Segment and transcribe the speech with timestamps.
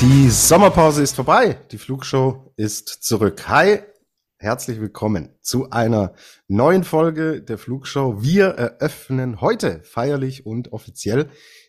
[0.00, 1.58] Die Sommerpause ist vorbei.
[1.72, 3.48] Die Flugshow ist zurück.
[3.48, 3.80] Hi,
[4.36, 6.14] herzlich willkommen zu einer
[6.46, 8.22] neuen Folge der Flugshow.
[8.22, 11.28] Wir eröffnen heute feierlich und offiziell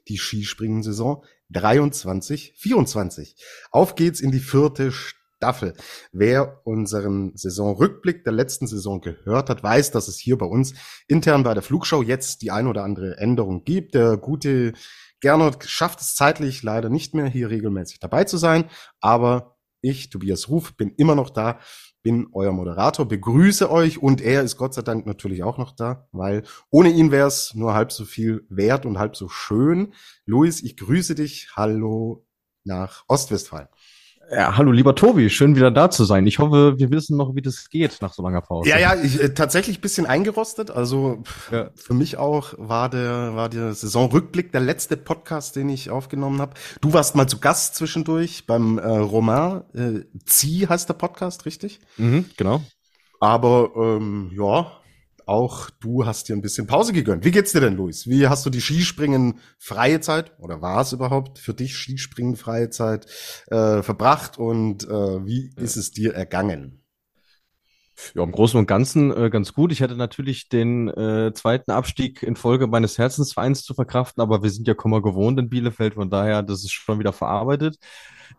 [0.09, 3.35] die Skispringen-Saison 23, 24.
[3.71, 5.73] Auf geht's in die vierte Staffel.
[6.11, 10.75] Wer unseren Saisonrückblick der letzten Saison gehört hat, weiß, dass es hier bei uns
[11.07, 13.95] intern bei der Flugshow jetzt die ein oder andere Änderung gibt.
[13.95, 14.73] Der gute
[15.21, 18.69] Gernot schafft es zeitlich leider nicht mehr, hier regelmäßig dabei zu sein,
[18.99, 21.59] aber ich, Tobias Ruf, bin immer noch da,
[22.01, 26.07] bin euer Moderator, begrüße euch und er ist Gott sei Dank natürlich auch noch da,
[26.11, 29.93] weil ohne ihn wäre es nur halb so viel wert und halb so schön.
[30.25, 31.49] Luis, ich grüße dich.
[31.55, 32.25] Hallo
[32.63, 33.67] nach Ostwestfalen.
[34.31, 36.27] Ja, hallo lieber Tobi, schön wieder da zu sein.
[36.27, 38.69] Ich hoffe, wir wissen noch, wie das geht nach so langer Pause.
[38.69, 40.69] Ja, ja, ich, äh, tatsächlich bisschen eingerostet.
[40.69, 41.71] Also ja.
[41.75, 46.53] für mich auch war der war der Saisonrückblick der letzte Podcast, den ich aufgenommen habe.
[46.79, 49.63] Du warst mal zu Gast zwischendurch beim äh, Roman.
[49.73, 51.79] Äh, Zieh heißt der Podcast, richtig?
[51.97, 52.61] Mhm, genau.
[53.19, 54.71] Aber ähm, ja,
[55.29, 57.23] auch du hast dir ein bisschen Pause gegönnt.
[57.23, 58.07] Wie geht's dir denn, Luis?
[58.07, 62.69] Wie hast du die Skispringen freie Zeit oder war es überhaupt für dich Skispringen freie
[62.69, 63.05] Zeit
[63.47, 66.81] äh, verbracht und äh, wie ist es dir ergangen?
[68.15, 69.71] Ja, im Großen und Ganzen äh, ganz gut.
[69.71, 74.49] Ich hatte natürlich den äh, zweiten Abstieg in Folge meines Herzensvereins zu verkraften, aber wir
[74.49, 77.77] sind ja Komma gewohnt in Bielefeld, von daher, das ist schon wieder verarbeitet.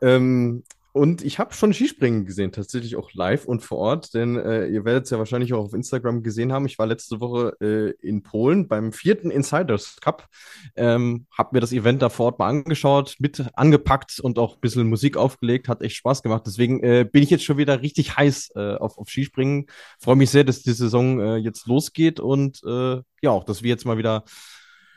[0.01, 4.67] Ähm, und ich habe schon Skispringen gesehen, tatsächlich auch live und vor Ort, denn äh,
[4.67, 6.67] ihr werdet es ja wahrscheinlich auch auf Instagram gesehen haben.
[6.67, 10.29] Ich war letzte Woche äh, in Polen beim vierten Insiders Cup,
[10.77, 14.61] ähm, habe mir das Event da vor Ort mal angeschaut, mit angepackt und auch ein
[14.61, 16.43] bisschen Musik aufgelegt, hat echt Spaß gemacht.
[16.47, 19.67] Deswegen äh, bin ich jetzt schon wieder richtig heiß äh, auf, auf Skispringen.
[20.00, 23.69] Freue mich sehr, dass die Saison äh, jetzt losgeht und äh, ja, auch, dass wir
[23.71, 24.25] jetzt mal wieder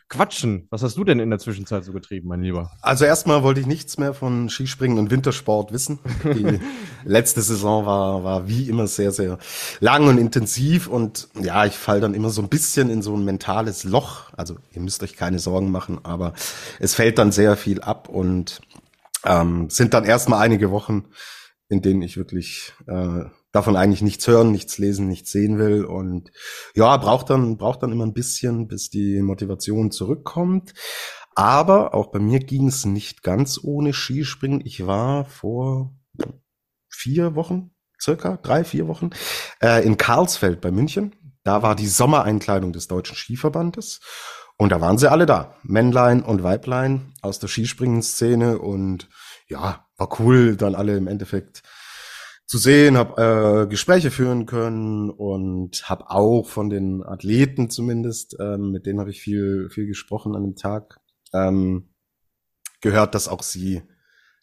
[0.09, 0.67] quatschen.
[0.69, 2.71] Was hast du denn in der Zwischenzeit so getrieben, mein Lieber?
[2.81, 5.99] Also erstmal wollte ich nichts mehr von Skispringen und Wintersport wissen.
[6.23, 6.59] Die
[7.03, 9.37] letzte Saison war, war wie immer sehr, sehr
[9.79, 13.25] lang und intensiv und ja, ich fall dann immer so ein bisschen in so ein
[13.25, 14.31] mentales Loch.
[14.37, 16.33] Also ihr müsst euch keine Sorgen machen, aber
[16.79, 18.61] es fällt dann sehr viel ab und
[19.25, 21.05] ähm, sind dann erstmal einige Wochen,
[21.69, 26.31] in denen ich wirklich äh, davon eigentlich nichts hören, nichts lesen, nichts sehen will und
[26.75, 30.73] ja, braucht dann braucht dann immer ein bisschen, bis die Motivation zurückkommt.
[31.35, 34.61] Aber auch bei mir ging es nicht ganz ohne Skispringen.
[34.65, 35.95] Ich war vor
[36.89, 39.11] vier Wochen, circa drei, vier Wochen,
[39.61, 41.15] äh, in Karlsfeld bei München.
[41.43, 43.99] Da war die Sommereinkleidung des Deutschen Skiverbandes.
[44.57, 45.55] Und da waren sie alle da.
[45.63, 48.59] Männlein und Weiblein aus der Skispringen-Szene.
[48.59, 49.09] Und
[49.47, 51.63] ja, war cool, dann alle im Endeffekt
[52.53, 58.69] zu sehen, habe äh, Gespräche führen können und habe auch von den Athleten zumindest, ähm,
[58.69, 60.99] mit denen habe ich viel viel gesprochen an dem Tag,
[61.33, 61.89] ähm,
[62.79, 63.81] gehört, dass auch sie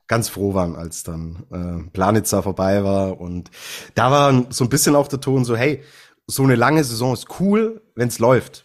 [0.09, 3.53] ganz froh waren, als dann äh, Planitzer vorbei war und
[3.95, 5.85] da war so ein bisschen auch der Ton so, hey,
[6.27, 8.65] so eine lange Saison ist cool, wenn's läuft.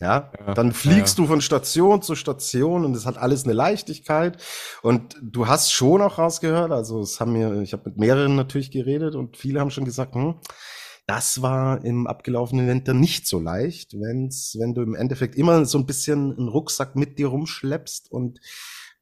[0.00, 1.22] Ja, ja, dann fliegst ja.
[1.22, 4.42] du von Station zu Station und es hat alles eine Leichtigkeit
[4.82, 8.72] und du hast schon auch rausgehört, also es haben mir, ich habe mit mehreren natürlich
[8.72, 10.40] geredet und viele haben schon gesagt, hm,
[11.06, 15.78] das war im abgelaufenen Winter nicht so leicht, wenn's, wenn du im Endeffekt immer so
[15.78, 18.40] ein bisschen einen Rucksack mit dir rumschleppst und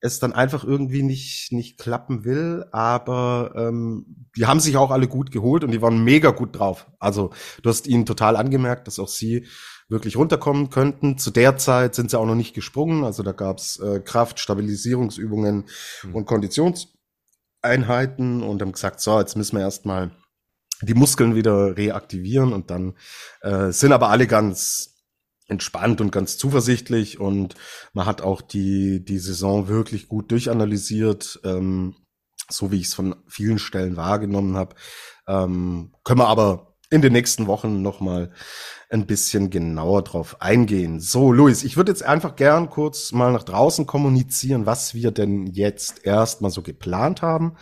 [0.02, 5.06] es dann einfach irgendwie nicht nicht klappen will, aber ähm, die haben sich auch alle
[5.06, 6.90] gut geholt und die waren mega gut drauf.
[6.98, 7.30] Also
[7.62, 9.46] du hast ihnen total angemerkt, dass auch sie
[9.88, 11.18] wirklich runterkommen könnten.
[11.18, 15.66] Zu der Zeit sind sie auch noch nicht gesprungen, also da gab's äh, Kraft, Stabilisierungsübungen
[16.02, 16.14] mhm.
[16.14, 20.10] und Konditionseinheiten und haben gesagt, so, jetzt müssen wir erstmal
[20.80, 22.94] die Muskeln wieder reaktivieren und dann
[23.40, 24.91] äh, sind aber alle ganz
[25.52, 27.54] entspannt und ganz zuversichtlich und
[27.92, 31.94] man hat auch die, die Saison wirklich gut durchanalysiert, ähm,
[32.48, 34.74] so wie ich es von vielen Stellen wahrgenommen habe.
[35.28, 38.32] Ähm, können wir aber in den nächsten Wochen nochmal
[38.90, 41.00] ein bisschen genauer drauf eingehen.
[41.00, 45.46] So, Luis, ich würde jetzt einfach gern kurz mal nach draußen kommunizieren, was wir denn
[45.46, 47.56] jetzt erstmal so geplant haben.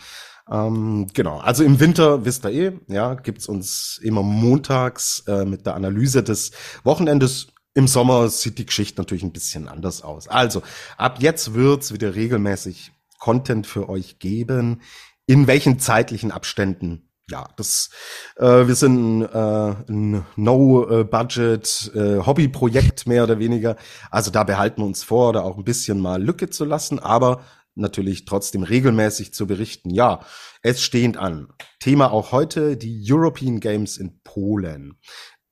[0.51, 5.65] Ähm, genau, also im Winter, wisst ihr eh, ja, gibt's uns immer montags äh, mit
[5.65, 6.51] der Analyse des
[6.83, 10.29] Wochenendes im Sommer sieht die Geschichte natürlich ein bisschen anders aus.
[10.29, 10.63] Also,
[10.97, 14.83] ab jetzt wird's wieder regelmäßig Content für euch geben.
[15.27, 17.91] in welchen zeitlichen Abständen ja, das
[18.37, 23.77] äh, wir sind äh, ein No-Budget äh, Hobbyprojekt mehr oder weniger.
[24.11, 27.43] Also da behalten wir uns vor, da auch ein bisschen mal Lücke zu lassen, aber
[27.77, 29.91] natürlich trotzdem regelmäßig zu berichten.
[29.91, 30.21] Ja,
[30.63, 31.49] es stehend an.
[31.79, 34.99] Thema auch heute die European Games in Polen.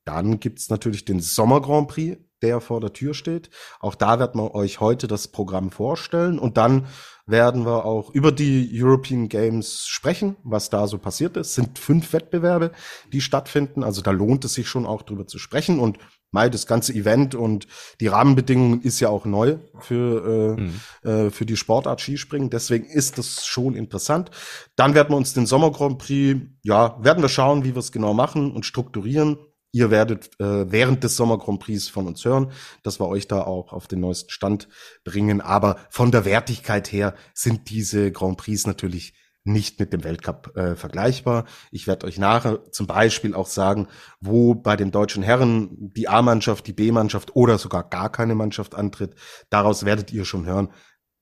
[0.09, 3.51] Dann gibt's natürlich den Sommer Grand Prix, der vor der Tür steht.
[3.79, 6.87] Auch da wird man euch heute das Programm vorstellen und dann
[7.27, 11.49] werden wir auch über die European Games sprechen, was da so passiert ist.
[11.49, 12.71] Es sind fünf Wettbewerbe,
[13.13, 13.83] die stattfinden.
[13.83, 15.79] Also da lohnt es sich schon auch drüber zu sprechen.
[15.79, 15.99] Und
[16.31, 17.67] Mai, das ganze Event und
[17.99, 20.81] die Rahmenbedingungen ist ja auch neu für, äh, mhm.
[21.03, 22.49] äh, für die Sportart Skispringen.
[22.49, 24.31] Deswegen ist das schon interessant.
[24.75, 27.91] Dann werden wir uns den Sommer Grand Prix, ja, werden wir schauen, wie wir es
[27.91, 29.37] genau machen und strukturieren.
[29.71, 32.51] Ihr werdet äh, während des Sommer Grand Prix von uns hören,
[32.83, 34.67] dass wir euch da auch auf den neuesten Stand
[35.03, 35.41] bringen.
[35.41, 39.13] Aber von der Wertigkeit her sind diese Grand Prix natürlich
[39.43, 41.45] nicht mit dem Weltcup äh, vergleichbar.
[41.71, 43.87] Ich werde euch nachher zum Beispiel auch sagen,
[44.19, 49.15] wo bei den deutschen Herren die A-Mannschaft, die B-Mannschaft oder sogar gar keine Mannschaft antritt.
[49.49, 50.69] Daraus werdet ihr schon hören,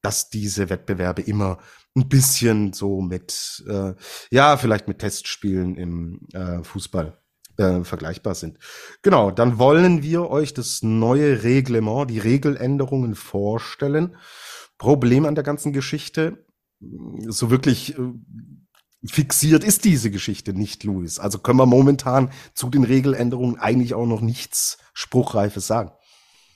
[0.02, 1.58] dass diese Wettbewerbe immer
[1.96, 3.94] ein bisschen so mit, äh,
[4.32, 7.20] ja, vielleicht mit Testspielen im äh, Fußball
[7.58, 8.58] äh, vergleichbar sind.
[9.02, 14.16] Genau, dann wollen wir euch das neue Reglement, die Regeländerungen vorstellen.
[14.78, 16.46] Problem an der ganzen Geschichte,
[17.28, 18.02] so wirklich äh,
[19.06, 21.20] fixiert ist diese Geschichte nicht, Louis.
[21.20, 25.92] Also können wir momentan zu den Regeländerungen eigentlich auch noch nichts Spruchreifes sagen.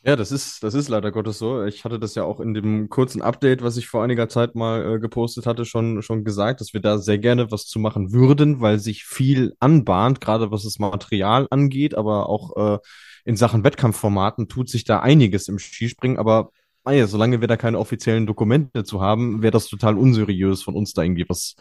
[0.03, 1.63] Ja, das ist, das ist leider Gottes so.
[1.63, 4.95] Ich hatte das ja auch in dem kurzen Update, was ich vor einiger Zeit mal
[4.95, 8.61] äh, gepostet hatte, schon, schon gesagt, dass wir da sehr gerne was zu machen würden,
[8.61, 12.79] weil sich viel anbahnt, gerade was das Material angeht, aber auch äh,
[13.25, 16.49] in Sachen Wettkampfformaten tut sich da einiges im Skispringen, aber
[16.83, 20.93] naja, solange wir da keine offiziellen Dokumente zu haben, wäre das total unseriös von uns
[20.93, 21.55] da irgendwie was,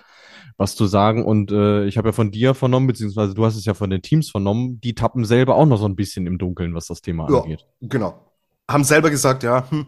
[0.56, 1.26] was zu sagen.
[1.26, 4.00] Und äh, ich habe ja von dir vernommen, beziehungsweise du hast es ja von den
[4.00, 7.30] Teams vernommen, die tappen selber auch noch so ein bisschen im Dunkeln, was das Thema
[7.30, 7.66] ja, angeht.
[7.82, 8.29] Genau
[8.70, 9.86] haben selber gesagt, ja, hm,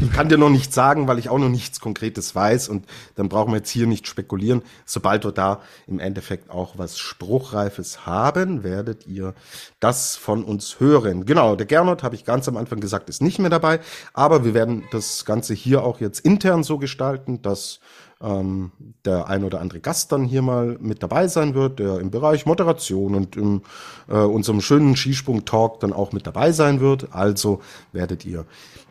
[0.00, 2.86] ich kann dir noch nichts sagen, weil ich auch noch nichts Konkretes weiß und
[3.16, 4.62] dann brauchen wir jetzt hier nicht spekulieren.
[4.84, 9.34] Sobald wir da im Endeffekt auch was Spruchreifes haben, werdet ihr
[9.80, 11.24] das von uns hören.
[11.24, 13.80] Genau, der Gernot, habe ich ganz am Anfang gesagt, ist nicht mehr dabei,
[14.12, 17.80] aber wir werden das Ganze hier auch jetzt intern so gestalten, dass
[18.22, 18.72] ähm,
[19.04, 22.46] der ein oder andere Gast dann hier mal mit dabei sein wird, der im Bereich
[22.46, 23.62] Moderation und in
[24.08, 27.12] äh, unserem schönen Skisprung-Talk dann auch mit dabei sein wird.
[27.12, 27.60] Also
[27.92, 28.46] werdet ihr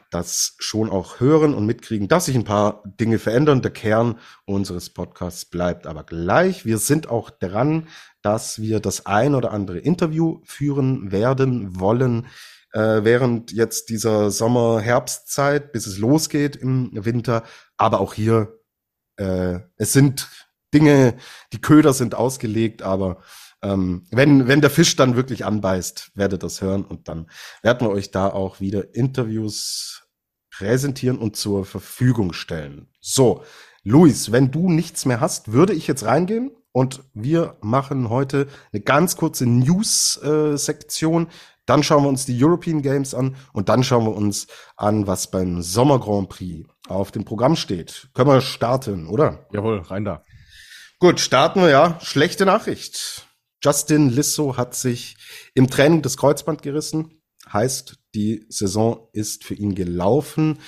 [0.09, 3.61] das schon auch hören und mitkriegen, dass sich ein paar Dinge verändern.
[3.61, 6.65] Der Kern unseres Podcasts bleibt aber gleich.
[6.65, 7.87] Wir sind auch dran,
[8.21, 12.27] dass wir das ein oder andere Interview führen werden wollen,
[12.71, 17.43] äh, während jetzt dieser Sommer-Herbstzeit, bis es losgeht im Winter.
[17.75, 18.56] Aber auch hier
[19.17, 20.29] äh, es sind
[20.73, 21.15] Dinge,
[21.53, 23.21] die Köder sind ausgelegt, aber
[23.61, 27.29] ähm, wenn, wenn der Fisch dann wirklich anbeißt, werdet das hören und dann
[27.61, 30.07] werden wir euch da auch wieder Interviews
[30.51, 32.87] präsentieren und zur Verfügung stellen.
[32.99, 33.43] So,
[33.83, 38.81] Luis, wenn du nichts mehr hast, würde ich jetzt reingehen und wir machen heute eine
[38.81, 41.27] ganz kurze News-Sektion.
[41.67, 44.47] Dann schauen wir uns die European Games an und dann schauen wir uns
[44.77, 48.09] an, was beim Sommer Grand Prix auf dem Programm steht.
[48.13, 49.45] Können wir starten, oder?
[49.51, 50.23] Jawohl, rein da.
[50.99, 51.99] Gut, starten wir ja.
[52.01, 53.27] Schlechte Nachricht.
[53.61, 55.17] Justin Lissow hat sich
[55.53, 57.21] im Training das Kreuzband gerissen.
[57.51, 60.59] Heißt, die Saison ist für ihn gelaufen.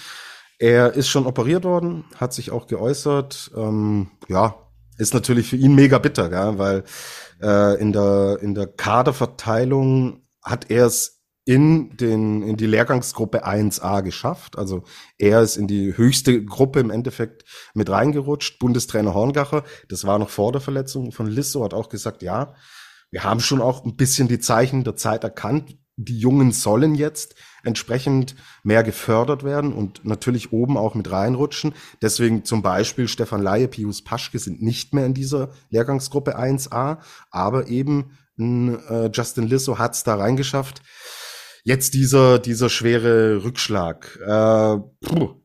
[0.59, 3.51] Er ist schon operiert worden, hat sich auch geäußert.
[3.55, 4.55] Ähm, ja,
[4.97, 6.57] ist natürlich für ihn mega bitter, gell?
[6.57, 6.83] weil
[7.41, 14.03] äh, in der in der Kaderverteilung hat er es in den in die Lehrgangsgruppe 1a
[14.03, 14.57] geschafft.
[14.57, 14.83] Also
[15.17, 17.43] er ist in die höchste Gruppe im Endeffekt
[17.73, 18.59] mit reingerutscht.
[18.59, 22.53] Bundestrainer Horngacher, das war noch vor der Verletzung von Lisso, hat auch gesagt, ja,
[23.09, 25.75] wir haben schon auch ein bisschen die Zeichen der Zeit erkannt.
[25.95, 31.73] Die Jungen sollen jetzt entsprechend mehr gefördert werden und natürlich oben auch mit reinrutschen.
[32.01, 36.99] Deswegen zum Beispiel Stefan Laie, Pius Paschke sind nicht mehr in dieser Lehrgangsgruppe 1a,
[37.31, 40.81] aber eben äh, Justin Lissow hat es da reingeschafft.
[41.63, 44.17] Jetzt dieser, dieser schwere Rückschlag.
[44.25, 44.77] Äh,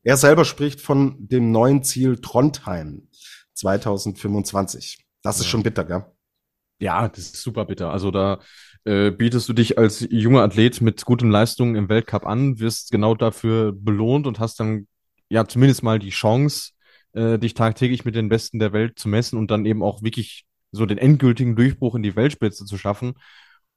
[0.04, 3.08] er selber spricht von dem neuen Ziel Trondheim
[3.54, 5.04] 2025.
[5.22, 5.50] Das ist ja.
[5.50, 6.04] schon bitter, gell?
[6.78, 7.90] Ja, das ist super bitter.
[7.90, 8.40] Also da
[8.84, 13.14] äh, bietest du dich als junger Athlet mit guten Leistungen im Weltcup an, wirst genau
[13.14, 14.86] dafür belohnt und hast dann
[15.28, 16.72] ja zumindest mal die Chance,
[17.12, 20.44] äh, dich tagtäglich mit den Besten der Welt zu messen und dann eben auch wirklich
[20.74, 23.14] so den endgültigen Durchbruch in die Weltspitze zu schaffen.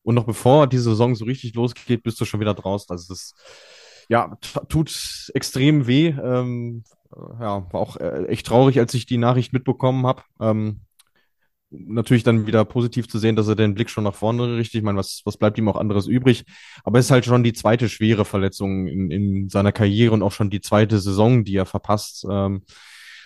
[0.03, 2.87] Und noch bevor die Saison so richtig losgeht, bist du schon wieder draußen.
[2.89, 3.33] Also das
[4.09, 4.37] ja,
[4.69, 6.07] tut extrem weh.
[6.07, 10.23] Ähm, ja, war auch äh, echt traurig, als ich die Nachricht mitbekommen habe.
[10.39, 10.81] Ähm,
[11.69, 14.79] natürlich dann wieder positiv zu sehen, dass er den Blick schon nach vorne richtet.
[14.79, 16.45] Ich meine, was, was bleibt ihm auch anderes übrig?
[16.83, 20.31] Aber es ist halt schon die zweite schwere Verletzung in, in seiner Karriere und auch
[20.31, 22.25] schon die zweite Saison, die er verpasst.
[22.29, 22.63] Ähm,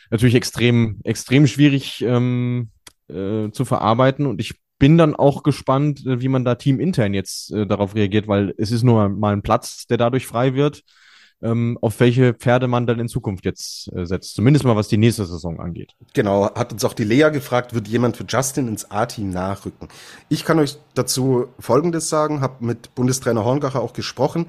[0.09, 2.71] natürlich extrem, extrem schwierig ähm,
[3.11, 4.25] äh, zu verarbeiten.
[4.25, 8.27] Und ich bin dann auch gespannt, äh, wie man da teamintern jetzt äh, darauf reagiert,
[8.27, 10.83] weil es ist nur mal ein Platz, der dadurch frei wird
[11.41, 14.35] ähm, auf welche Pferde man dann in Zukunft jetzt äh, setzt.
[14.35, 15.93] Zumindest mal was die nächste Saison angeht.
[16.13, 19.87] Genau, hat uns auch die Lea gefragt, wird jemand für Justin ins A-Team nachrücken?
[20.29, 24.47] Ich kann euch dazu Folgendes sagen, habe mit Bundestrainer Horngacher auch gesprochen.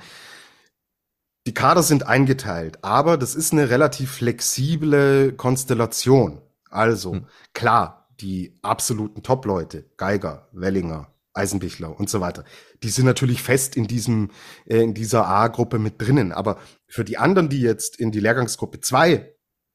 [1.46, 6.38] Die Kader sind eingeteilt, aber das ist eine relativ flexible Konstellation.
[6.70, 7.26] Also, hm.
[7.52, 12.44] klar, die absoluten Top-Leute, Geiger, Wellinger, Eisenbichler und so weiter.
[12.82, 14.30] Die sind natürlich fest in diesem,
[14.66, 16.32] äh, in dieser A-Gruppe mit drinnen.
[16.32, 19.34] Aber für die anderen, die jetzt in die Lehrgangsgruppe 2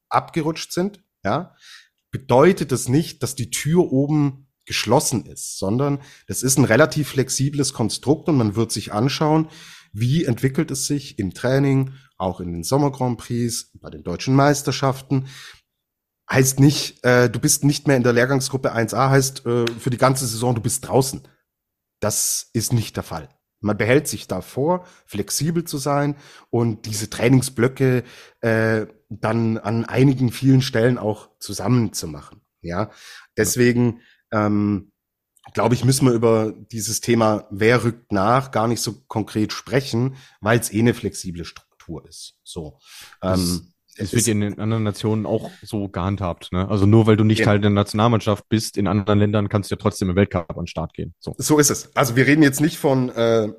[0.10, 1.56] abgerutscht sind, ja,
[2.12, 7.74] bedeutet das nicht, dass die Tür oben geschlossen ist, sondern das ist ein relativ flexibles
[7.74, 9.50] Konstrukt und man wird sich anschauen,
[9.94, 14.36] wie entwickelt es sich im Training, auch in den Sommer Grand Prix, bei den deutschen
[14.36, 15.27] Meisterschaften.
[16.30, 19.98] Heißt nicht, äh, du bist nicht mehr in der Lehrgangsgruppe 1a, heißt äh, für die
[19.98, 21.28] ganze Saison, du bist draußen.
[22.00, 23.30] Das ist nicht der Fall.
[23.60, 26.16] Man behält sich davor, flexibel zu sein
[26.50, 28.04] und diese Trainingsblöcke
[28.42, 32.42] äh, dann an einigen vielen Stellen auch zusammenzumachen.
[32.62, 32.92] Ja,
[33.36, 34.92] deswegen ähm,
[35.54, 40.18] glaube ich, müssen wir über dieses Thema, wer rückt nach, gar nicht so konkret sprechen,
[40.42, 42.40] weil es eh eine flexible Struktur ist.
[42.44, 42.80] So.
[43.22, 46.51] Ähm, es wird in den anderen Nationen auch so gehandhabt.
[46.51, 46.68] Ne?
[46.70, 47.46] Also nur weil du nicht ja.
[47.46, 50.68] Teil der Nationalmannschaft bist, in anderen Ländern kannst du ja trotzdem im Weltcup an den
[50.68, 51.13] Start gehen.
[51.20, 51.96] So, so ist es.
[51.96, 53.50] Also wir reden jetzt nicht von äh,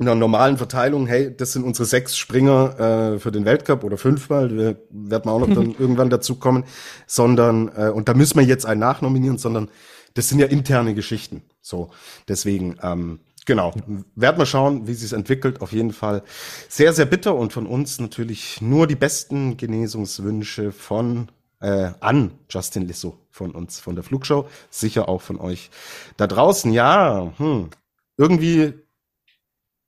[0.00, 4.56] einer normalen Verteilung, hey, das sind unsere sechs Springer äh, für den Weltcup oder fünfmal,
[4.56, 6.64] wir werden auch noch dann irgendwann dazu kommen,
[7.06, 9.68] sondern, äh, und da müssen wir jetzt einen nachnominieren, sondern
[10.14, 11.42] das sind ja interne Geschichten.
[11.60, 11.90] So,
[12.28, 13.72] deswegen, ähm, Genau.
[14.14, 15.62] Werden wir schauen, wie sich entwickelt.
[15.62, 16.22] Auf jeden Fall
[16.68, 21.30] sehr, sehr bitter und von uns natürlich nur die besten Genesungswünsche von
[21.62, 24.46] äh, an Justin Lissow von uns, von der Flugshow.
[24.68, 25.70] Sicher auch von euch
[26.18, 26.74] da draußen.
[26.74, 27.70] Ja, hm,
[28.18, 28.74] irgendwie,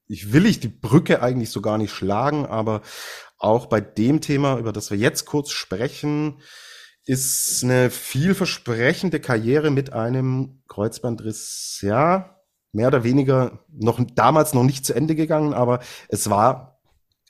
[0.06, 2.80] ich will ich die Brücke eigentlich so gar nicht schlagen, aber
[3.36, 6.40] auch bei dem Thema, über das wir jetzt kurz sprechen,
[7.04, 12.39] ist eine vielversprechende Karriere mit einem Kreuzbandriss, ja,
[12.72, 16.80] mehr oder weniger noch damals noch nicht zu Ende gegangen, aber es war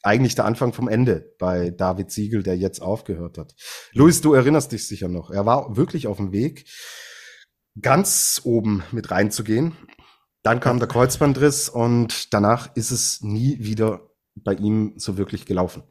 [0.03, 3.55] eigentlich der Anfang vom Ende bei David Siegel, der jetzt aufgehört hat.
[3.93, 5.31] Luis, du erinnerst dich sicher noch.
[5.31, 6.67] Er war wirklich auf dem Weg,
[7.81, 9.77] ganz oben mit reinzugehen.
[10.43, 15.83] Dann kam der Kreuzbandriss und danach ist es nie wieder bei ihm so wirklich gelaufen.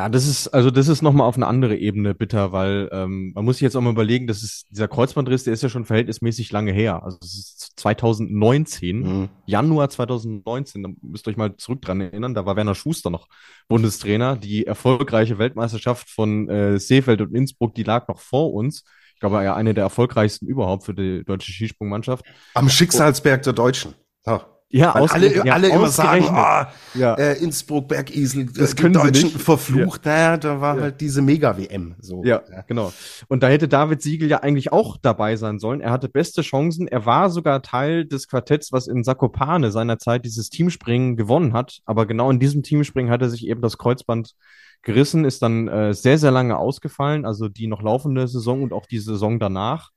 [0.00, 3.44] Ja, das ist, also das ist nochmal auf eine andere Ebene bitter, weil ähm, man
[3.44, 6.50] muss sich jetzt auch mal überlegen, das ist, dieser Kreuzbandriss, der ist ja schon verhältnismäßig
[6.52, 7.02] lange her.
[7.02, 9.28] Also es ist 2019, mhm.
[9.44, 13.28] Januar 2019, da müsst ihr euch mal zurück dran erinnern, da war Werner Schuster noch
[13.68, 14.36] Bundestrainer.
[14.36, 18.84] Die erfolgreiche Weltmeisterschaft von äh, Seefeld und Innsbruck, die lag noch vor uns.
[19.12, 22.24] Ich glaube, ja, eine der erfolgreichsten überhaupt für die deutsche Skisprungmannschaft.
[22.54, 23.92] Am Schicksalsberg der Deutschen.
[24.24, 24.46] Ja.
[24.72, 27.14] Ja, alle, ja, alle immer sagen, oh, ja.
[27.14, 30.06] äh, Innsbruck, Bergisel, das die Deutschen verflucht.
[30.06, 30.12] Ja.
[30.12, 30.82] Naja, da war ja.
[30.82, 31.96] halt diese Mega-WM.
[32.00, 32.22] So.
[32.24, 32.92] Ja, ja, genau.
[33.26, 35.80] Und da hätte David Siegel ja eigentlich auch dabei sein sollen.
[35.80, 36.86] Er hatte beste Chancen.
[36.86, 41.80] Er war sogar Teil des Quartetts, was in Sakopane seinerzeit dieses Teamspringen gewonnen hat.
[41.84, 44.36] Aber genau in diesem Teamspringen hat er sich eben das Kreuzband
[44.82, 47.24] gerissen, ist dann äh, sehr, sehr lange ausgefallen.
[47.24, 49.90] Also die noch laufende Saison und auch die Saison danach.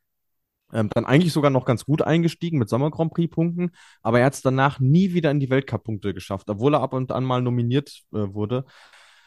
[0.74, 4.25] Ähm, dann eigentlich sogar noch ganz gut eingestiegen mit Sommer Grand Prix Punkten, aber er
[4.25, 7.42] hat es danach nie wieder in die Weltcup-Punkte geschafft, obwohl er ab und an mal
[7.42, 8.65] nominiert äh, wurde.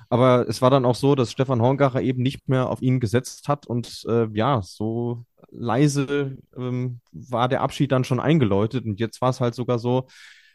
[0.09, 3.49] Aber es war dann auch so, dass Stefan Horngacher eben nicht mehr auf ihn gesetzt
[3.49, 9.21] hat und äh, ja, so leise ähm, war der Abschied dann schon eingeläutet und jetzt
[9.21, 10.07] war es halt sogar so,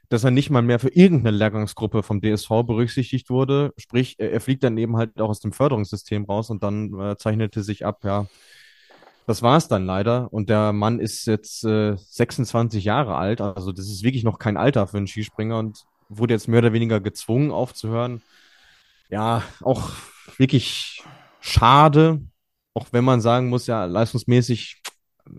[0.10, 3.74] dass er nicht mal mehr für irgendeine Lehrgangsgruppe vom DSV berücksichtigt wurde.
[3.78, 7.64] Sprich, er, fliegt dann eben halt auch aus dem Förderungssystem raus und dann äh, zeichnete
[7.64, 8.28] sich ab, ja,
[9.32, 10.32] das war es dann leider.
[10.34, 13.40] Und der Mann ist jetzt äh, 26 Jahre alt.
[13.40, 16.74] Also das ist wirklich noch kein Alter für einen Skispringer und wurde jetzt mehr oder
[16.74, 18.22] weniger gezwungen aufzuhören.
[19.10, 19.92] Ja, auch
[20.36, 21.02] wirklich
[21.40, 22.20] schade.
[22.74, 24.82] Auch wenn man sagen muss, ja, leistungsmäßig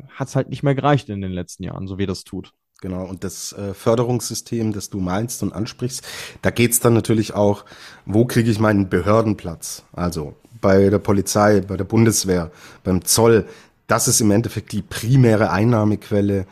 [0.09, 2.53] hat es halt nicht mehr gereicht in den letzten Jahren, so wie das tut.
[2.81, 6.03] Genau, und das äh, Förderungssystem, das du meinst und ansprichst,
[6.41, 7.67] da geht's dann natürlich auch,
[8.07, 9.85] wo kriege ich meinen Behördenplatz?
[9.93, 12.51] Also bei der Polizei, bei der Bundeswehr,
[12.85, 13.47] beim Zoll,
[13.87, 16.47] das ist im Endeffekt die primäre Einnahmequelle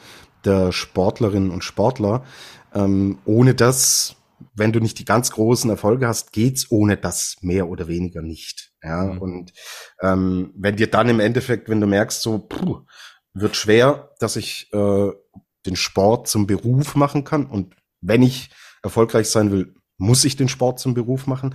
[0.44, 2.24] der Sportlerinnen und Sportler.
[2.74, 4.16] Ähm, ohne das,
[4.54, 8.72] wenn du nicht die ganz großen Erfolge hast, geht's ohne das mehr oder weniger nicht.
[8.82, 9.18] Ja, mhm.
[9.18, 9.52] und
[10.00, 12.80] ähm, wenn dir dann im Endeffekt, wenn du merkst, so, puh,
[13.34, 15.10] wird schwer, dass ich äh,
[15.66, 17.46] den Sport zum Beruf machen kann.
[17.46, 18.50] Und wenn ich
[18.82, 21.54] erfolgreich sein will, muss ich den Sport zum Beruf machen.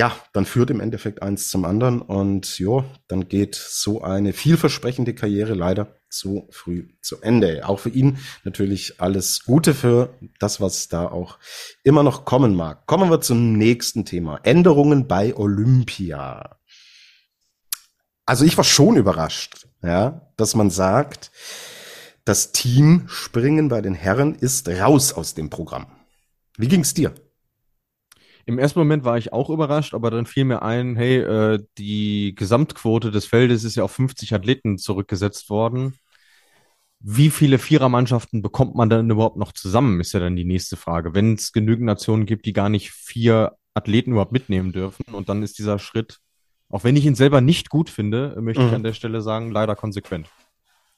[0.00, 5.14] Ja, dann führt im Endeffekt eins zum anderen und ja, dann geht so eine vielversprechende
[5.14, 7.68] Karriere leider so früh zu Ende.
[7.68, 11.38] Auch für ihn natürlich alles Gute für das, was da auch
[11.82, 12.86] immer noch kommen mag.
[12.86, 14.40] Kommen wir zum nächsten Thema.
[14.42, 16.56] Änderungen bei Olympia.
[18.24, 21.30] Also ich war schon überrascht, ja, dass man sagt,
[22.24, 25.88] das Teamspringen bei den Herren ist raus aus dem Programm.
[26.56, 27.12] Wie ging's dir?
[28.46, 32.34] Im ersten Moment war ich auch überrascht, aber dann fiel mir ein, hey, äh, die
[32.34, 35.94] Gesamtquote des Feldes ist ja auf 50 Athleten zurückgesetzt worden.
[37.00, 41.14] Wie viele Vierermannschaften bekommt man dann überhaupt noch zusammen, ist ja dann die nächste Frage.
[41.14, 45.04] Wenn es genügend Nationen gibt, die gar nicht vier Athleten überhaupt mitnehmen dürfen.
[45.12, 46.18] Und dann ist dieser Schritt,
[46.68, 48.68] auch wenn ich ihn selber nicht gut finde, möchte mhm.
[48.68, 50.28] ich an der Stelle sagen, leider konsequent.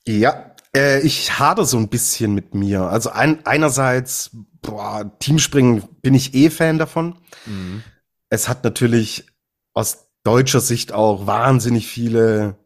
[0.06, 2.82] Ja, äh, ich hadere so ein bisschen mit mir.
[2.82, 4.30] Also ein, einerseits,
[4.60, 7.18] boah, Teamspringen bin ich eh Fan davon.
[7.46, 7.82] Mhm.
[8.28, 9.26] Es hat natürlich
[9.74, 12.56] aus deutscher Sicht auch wahnsinnig viele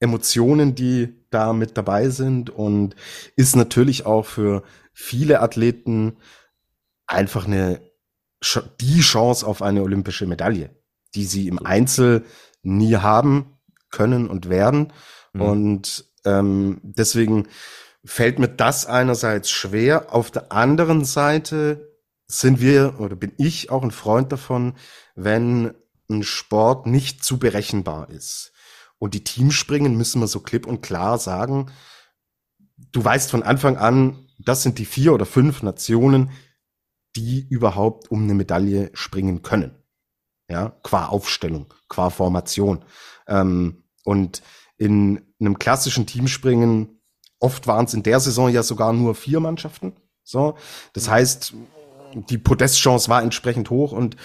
[0.00, 2.96] Emotionen, die da mit dabei sind und
[3.36, 4.62] ist natürlich auch für
[4.92, 6.16] viele Athleten
[7.06, 7.80] einfach eine
[8.80, 10.70] die Chance auf eine olympische Medaille,
[11.14, 12.24] die sie im Einzel
[12.62, 13.58] nie haben
[13.90, 14.92] können und werden.
[15.32, 15.40] Mhm.
[15.40, 17.48] Und ähm, deswegen
[18.04, 20.14] fällt mir das einerseits schwer.
[20.14, 24.74] Auf der anderen Seite sind wir oder bin ich auch ein Freund davon,
[25.14, 25.74] wenn
[26.10, 28.52] ein Sport nicht zu berechenbar ist.
[28.98, 31.70] Und die Teamspringen müssen wir so klipp und klar sagen,
[32.92, 36.30] du weißt von Anfang an, das sind die vier oder fünf Nationen,
[37.16, 39.74] die überhaupt um eine Medaille springen können.
[40.48, 42.84] Ja, qua Aufstellung, qua Formation.
[43.26, 44.42] Ähm, und
[44.76, 47.00] in einem klassischen Teamspringen,
[47.38, 49.92] oft waren es in der Saison ja sogar nur vier Mannschaften.
[50.22, 50.56] So,
[50.92, 51.54] das heißt,
[52.14, 54.16] die Podestchance war entsprechend hoch und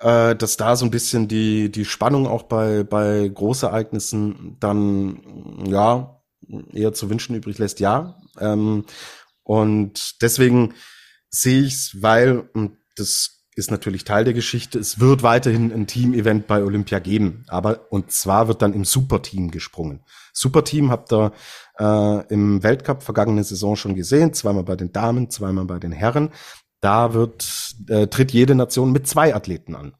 [0.00, 6.22] äh, dass da so ein bisschen die die Spannung auch bei bei Großereignissen dann ja
[6.72, 8.16] eher zu wünschen übrig lässt, ja.
[8.40, 8.84] Ähm,
[9.42, 10.74] und deswegen
[11.30, 14.78] sehe ich's, weil und das ist natürlich Teil der Geschichte.
[14.78, 19.50] Es wird weiterhin ein Team-Event bei Olympia geben, aber und zwar wird dann im Superteam
[19.50, 20.00] gesprungen.
[20.32, 21.32] Superteam habt ihr
[21.78, 26.30] äh, im Weltcup vergangene Saison schon gesehen, zweimal bei den Damen, zweimal bei den Herren.
[26.80, 29.94] Da wird äh, tritt jede Nation mit zwei Athleten an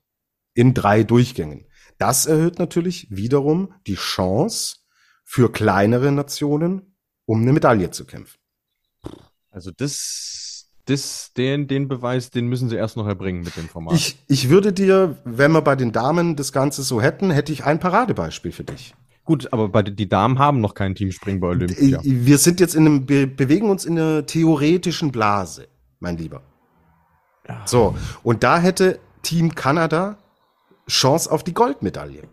[0.55, 1.67] in drei Durchgängen.
[1.99, 4.77] Das erhöht natürlich wiederum die Chance
[5.25, 8.39] für kleinere Nationen, um eine Medaille zu kämpfen.
[9.51, 10.54] Also das
[10.87, 13.95] das, den, den Beweis, den müssen sie erst noch erbringen mit dem Format.
[13.95, 17.65] Ich, ich würde dir, wenn wir bei den Damen das Ganze so hätten, hätte ich
[17.65, 18.95] ein Paradebeispiel für dich.
[19.25, 22.01] Gut, aber bei, die Damen haben noch kein Teamspringen bei Olympia.
[22.03, 25.69] Wir sind jetzt in einem, wir bewegen uns in einer theoretischen Blase,
[25.99, 26.43] mein Lieber.
[27.49, 27.63] Ja.
[27.65, 30.19] So, und da hätte Team Kanada
[30.89, 32.25] Chance auf die Goldmedaille.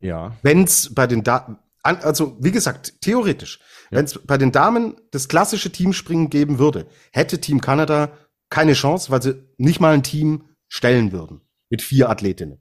[0.00, 0.32] Ja.
[0.42, 3.60] Wenn's bei den Damen, also wie gesagt, theoretisch.
[3.90, 3.98] Ja.
[3.98, 8.12] Wenn es bei den Damen das klassische Teamspringen geben würde, hätte Team Kanada
[8.48, 12.60] keine Chance, weil sie nicht mal ein Team stellen würden mit vier Athletinnen.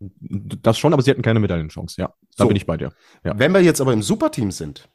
[0.00, 2.08] Das schon, aber sie hätten keine Medaillenchance, ja.
[2.36, 2.48] Da so.
[2.48, 2.92] bin ich bei dir.
[3.24, 3.38] Ja.
[3.38, 4.88] Wenn wir jetzt aber im Superteam sind,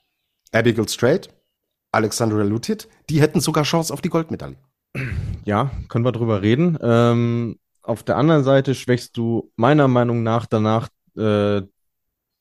[0.51, 1.29] Abigail Strait,
[1.91, 4.57] Alexandra Lutit, die hätten sogar Chance auf die Goldmedaille.
[5.45, 6.77] Ja, können wir drüber reden.
[6.81, 11.61] Ähm, auf der anderen Seite schwächst du meiner Meinung nach danach äh,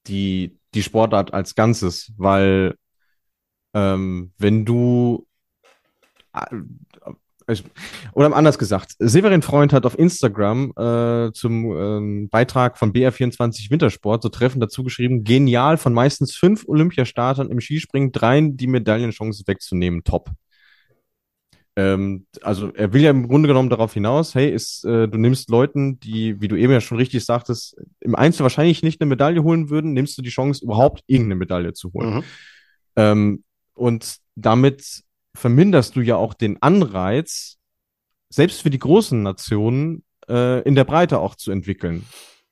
[0.09, 2.75] die die Sportart als Ganzes, weil
[3.75, 5.27] ähm, wenn du
[6.33, 6.57] äh,
[8.13, 14.23] oder anders gesagt, Severin Freund hat auf Instagram äh, zum ähm, Beitrag von BR24 Wintersport
[14.23, 20.03] so treffend dazu geschrieben, genial von meistens fünf Olympiastartern im Skispringen dreien die Medaillenchance wegzunehmen,
[20.03, 20.31] top.
[21.77, 25.51] Ähm, also er will ja im Grunde genommen darauf hinaus, hey, ist, äh, du nimmst
[25.51, 29.43] Leuten, die, wie du eben ja schon richtig sagtest, im Einzel wahrscheinlich nicht eine Medaille
[29.43, 32.15] holen würden, nimmst du die Chance, überhaupt irgendeine Medaille zu holen.
[32.15, 32.23] Mhm.
[32.97, 35.03] Ähm, und damit
[35.35, 37.59] verminderst du ja auch den Anreiz,
[38.31, 42.07] selbst für die großen Nationen äh, in der Breite auch zu entwickeln.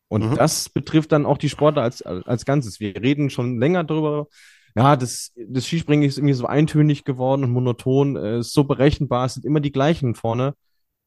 [0.09, 0.35] Und mhm.
[0.37, 2.79] das betrifft dann auch die Sportler als, als Ganzes.
[2.79, 4.27] Wir reden schon länger darüber,
[4.75, 9.27] ja, das, das Skispringen ist irgendwie so eintönig geworden und monoton, äh, ist so berechenbar,
[9.27, 10.55] es sind immer die gleichen vorne.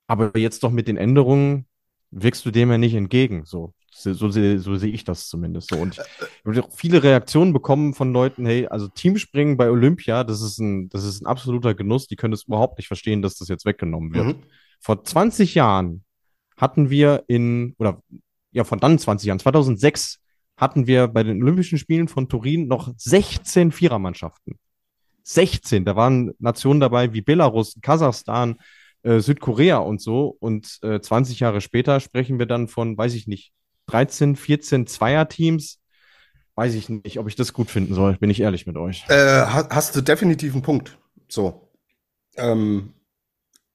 [0.07, 1.67] Aber jetzt doch mit den Änderungen
[2.11, 3.43] wirkst du dem ja nicht entgegen.
[3.45, 5.69] So, so, so, so sehe ich das zumindest.
[5.69, 5.77] So.
[5.77, 10.41] Und ich habe auch viele Reaktionen bekommen von Leuten, hey, also Teamspringen bei Olympia, das
[10.41, 12.07] ist ein, das ist ein absoluter Genuss.
[12.07, 14.27] Die können es überhaupt nicht verstehen, dass das jetzt weggenommen wird.
[14.27, 14.43] Mhm.
[14.79, 16.03] Vor 20 Jahren
[16.55, 18.01] hatten wir in, oder
[18.51, 20.19] ja, von dann 20 Jahren, 2006
[20.57, 24.57] hatten wir bei den Olympischen Spielen von Turin noch 16 Vierermannschaften.
[25.23, 25.85] 16.
[25.85, 28.57] Da waren Nationen dabei wie Belarus, Kasachstan,
[29.03, 30.35] äh, Südkorea und so.
[30.39, 33.51] Und äh, 20 Jahre später sprechen wir dann von, weiß ich nicht,
[33.87, 35.79] 13, 14 Zweierteams.
[36.55, 39.05] Weiß ich nicht, ob ich das gut finden soll, bin ich ehrlich mit euch.
[39.09, 40.97] Äh, hast du definitiv einen Punkt.
[41.27, 41.69] So.
[42.35, 42.93] Ähm,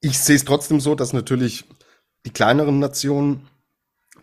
[0.01, 1.65] ich sehe es trotzdem so, dass natürlich
[2.27, 3.47] die kleineren Nationen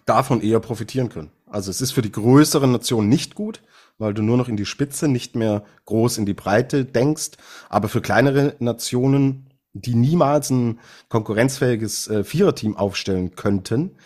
[0.06, 1.32] davon eher profitieren können.
[1.50, 3.62] Also es ist für die größeren Nationen nicht gut,
[3.98, 7.32] weil du nur noch in die Spitze, nicht mehr groß in die Breite denkst.
[7.70, 13.98] Aber für kleinere Nationen, die niemals ein konkurrenzfähiges äh, Viererteam aufstellen könnten,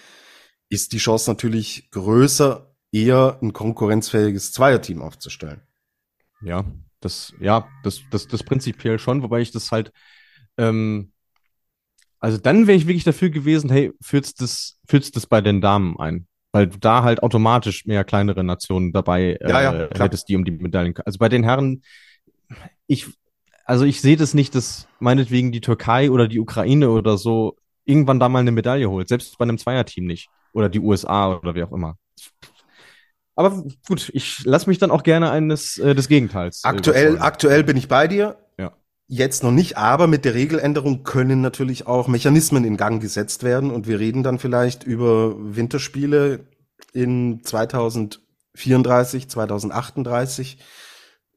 [0.69, 5.62] ist die Chance natürlich größer, eher ein konkurrenzfähiges Zweierteam aufzustellen.
[6.41, 6.63] Ja,
[6.99, 9.91] das, ja, das, das, das prinzipiell schon, wobei ich das halt,
[10.58, 11.12] ähm,
[12.19, 15.99] also dann wäre ich wirklich dafür gewesen, hey, führst das, führst das bei den Damen
[15.99, 20.35] ein weil du da halt automatisch mehr kleinere Nationen dabei äh, ja, ja, hättest, die
[20.35, 20.93] um die Medaillen.
[21.03, 21.81] Also bei den Herren,
[22.87, 23.07] ich,
[23.65, 28.19] also ich sehe das nicht, dass meinetwegen die Türkei oder die Ukraine oder so irgendwann
[28.19, 30.29] da mal eine Medaille holt, selbst bei einem Zweierteam nicht.
[30.53, 31.97] Oder die USA oder wie auch immer.
[33.35, 36.61] Aber gut, ich lasse mich dann auch gerne eines äh, des Gegenteils.
[36.63, 38.37] Äh, aktuell, aktuell bin ich bei dir.
[39.07, 43.69] Jetzt noch nicht, aber mit der Regeländerung können natürlich auch Mechanismen in Gang gesetzt werden
[43.69, 46.47] und wir reden dann vielleicht über Winterspiele
[46.93, 50.57] in 2034, 2038,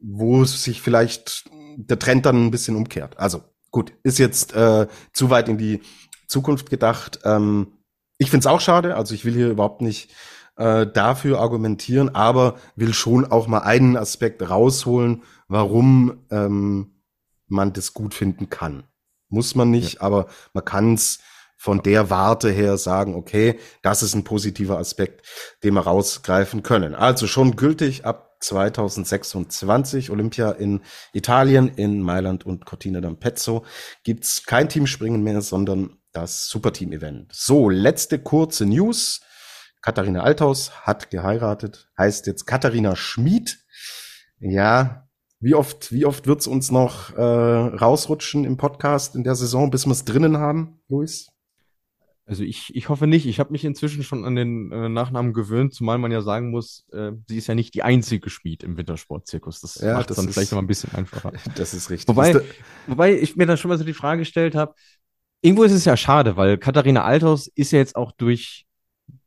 [0.00, 3.18] wo sich vielleicht der Trend dann ein bisschen umkehrt.
[3.18, 5.82] Also gut, ist jetzt äh, zu weit in die
[6.28, 7.20] Zukunft gedacht.
[7.24, 7.72] Ähm,
[8.18, 10.14] ich find's auch schade, also ich will hier überhaupt nicht
[10.56, 16.95] äh, dafür argumentieren, aber will schon auch mal einen Aspekt rausholen, warum ähm,
[17.48, 18.84] man das gut finden kann.
[19.28, 20.00] Muss man nicht, ja.
[20.02, 21.18] aber man kann's
[21.56, 25.26] von der Warte her sagen, okay, das ist ein positiver Aspekt,
[25.64, 26.94] den wir rausgreifen können.
[26.94, 30.82] Also schon gültig ab 2026 Olympia in
[31.12, 33.64] Italien, in Mailand und Cortina d'Ampezzo
[34.04, 37.32] gibt's kein Teamspringen mehr, sondern das Superteam-Event.
[37.32, 39.20] So, letzte kurze News.
[39.82, 43.58] Katharina Althaus hat geheiratet, heißt jetzt Katharina Schmid.
[44.38, 45.05] Ja,
[45.40, 49.86] wie oft, wie oft wird's uns noch äh, rausrutschen im Podcast in der Saison, bis
[49.86, 51.28] wir es drinnen haben, Luis?
[52.28, 53.24] Also ich, ich hoffe nicht.
[53.26, 56.84] Ich habe mich inzwischen schon an den äh, Nachnamen gewöhnt, zumal man ja sagen muss,
[56.92, 59.60] äh, sie ist ja nicht die einzige Schmied im Wintersportzirkus.
[59.60, 61.32] Das ja, macht es dann ist, vielleicht noch ein bisschen einfacher.
[61.54, 62.08] Das ist richtig.
[62.08, 62.40] Wobei,
[62.88, 64.74] wobei ich mir dann schon mal so die Frage gestellt habe,
[65.40, 68.66] irgendwo ist es ja schade, weil Katharina Althaus ist ja jetzt auch durch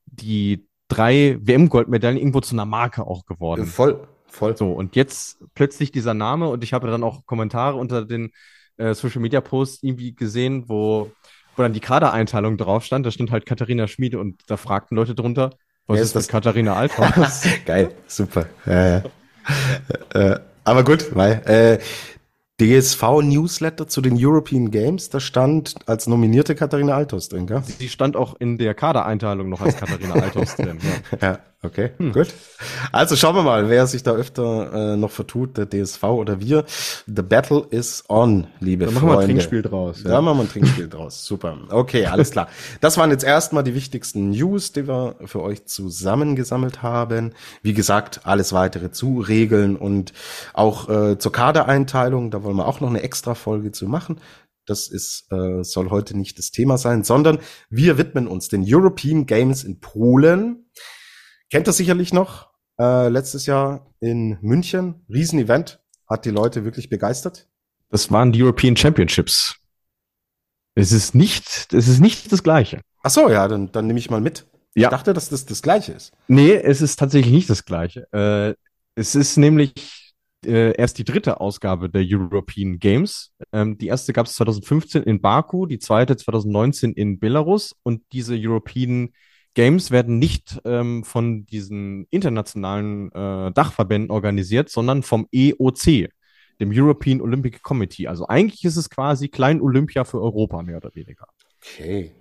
[0.06, 3.66] die drei WM-Goldmedaillen irgendwo zu einer Marke auch geworden.
[3.66, 4.56] Voll, voll.
[4.58, 8.32] So, und jetzt plötzlich dieser Name und ich habe dann auch Kommentare unter den
[8.78, 11.12] äh, Social-Media-Posts irgendwie gesehen, wo
[11.60, 15.14] wo dann die Kadereinteilung drauf stand, da stand halt Katharina Schmiede und da fragten Leute
[15.14, 15.52] drunter,
[15.88, 17.44] was ja, ist das Katharina Althaus?
[17.66, 18.46] Geil, super.
[18.66, 19.04] Ja.
[20.14, 21.80] äh, aber gut, weil äh,
[22.62, 27.64] DSV-Newsletter zu den European Games, da stand als nominierte Katharina Althaus drin, gell?
[27.64, 30.78] Sie stand auch in der Kadereinteilung noch als Katharina Althaus drin.
[30.82, 32.14] Ja, ja okay, hm.
[32.14, 32.28] gut.
[32.92, 36.66] Also schauen wir mal, wer sich da öfter äh, noch vertut, der DSV oder wir.
[37.06, 39.06] The battle is on, liebe da Freunde.
[39.06, 40.04] machen wir ein Trinkspiel draus.
[40.10, 40.12] Ja.
[40.12, 41.26] Da machen wir ein Trinkspiel draus.
[41.26, 41.58] Super.
[41.70, 42.48] Okay, alles klar.
[42.80, 47.34] Das waren jetzt erstmal die wichtigsten News, die wir für euch zusammengesammelt haben.
[47.62, 50.14] Wie gesagt, alles weitere zu Regeln und
[50.54, 54.20] auch äh, zur Kadereinteilung, da wollen wir auch noch eine extra Folge zu machen.
[54.70, 59.26] Das ist, äh, soll heute nicht das Thema sein, sondern wir widmen uns den European
[59.26, 60.70] Games in Polen.
[61.50, 62.50] Kennt das sicherlich noch.
[62.80, 65.06] Äh, letztes Jahr in München.
[65.10, 65.80] Riesenevent.
[66.08, 67.48] Hat die Leute wirklich begeistert.
[67.90, 69.56] Das waren die European Championships.
[70.76, 72.82] Es ist nicht, es ist nicht das Gleiche.
[73.04, 74.48] Ach so, ja, dann, dann nehme ich mal mit.
[74.76, 74.88] Ja.
[74.88, 76.14] Ich dachte, dass das das Gleiche ist.
[76.28, 78.08] Nee, es ist tatsächlich nicht das Gleiche.
[78.14, 78.54] Äh,
[78.96, 79.74] es ist nämlich
[80.46, 83.32] äh, erst die dritte Ausgabe der European Games.
[83.52, 88.36] Ähm, die erste gab es 2015 in Baku, die zweite 2019 in Belarus und diese
[88.38, 89.10] European
[89.54, 96.10] Games werden nicht ähm, von diesen internationalen äh, Dachverbänden organisiert, sondern vom EOC,
[96.60, 98.08] dem European Olympic Committee.
[98.08, 101.28] Also eigentlich ist es quasi Klein Olympia für Europa, mehr oder weniger.
[101.62, 102.12] Okay.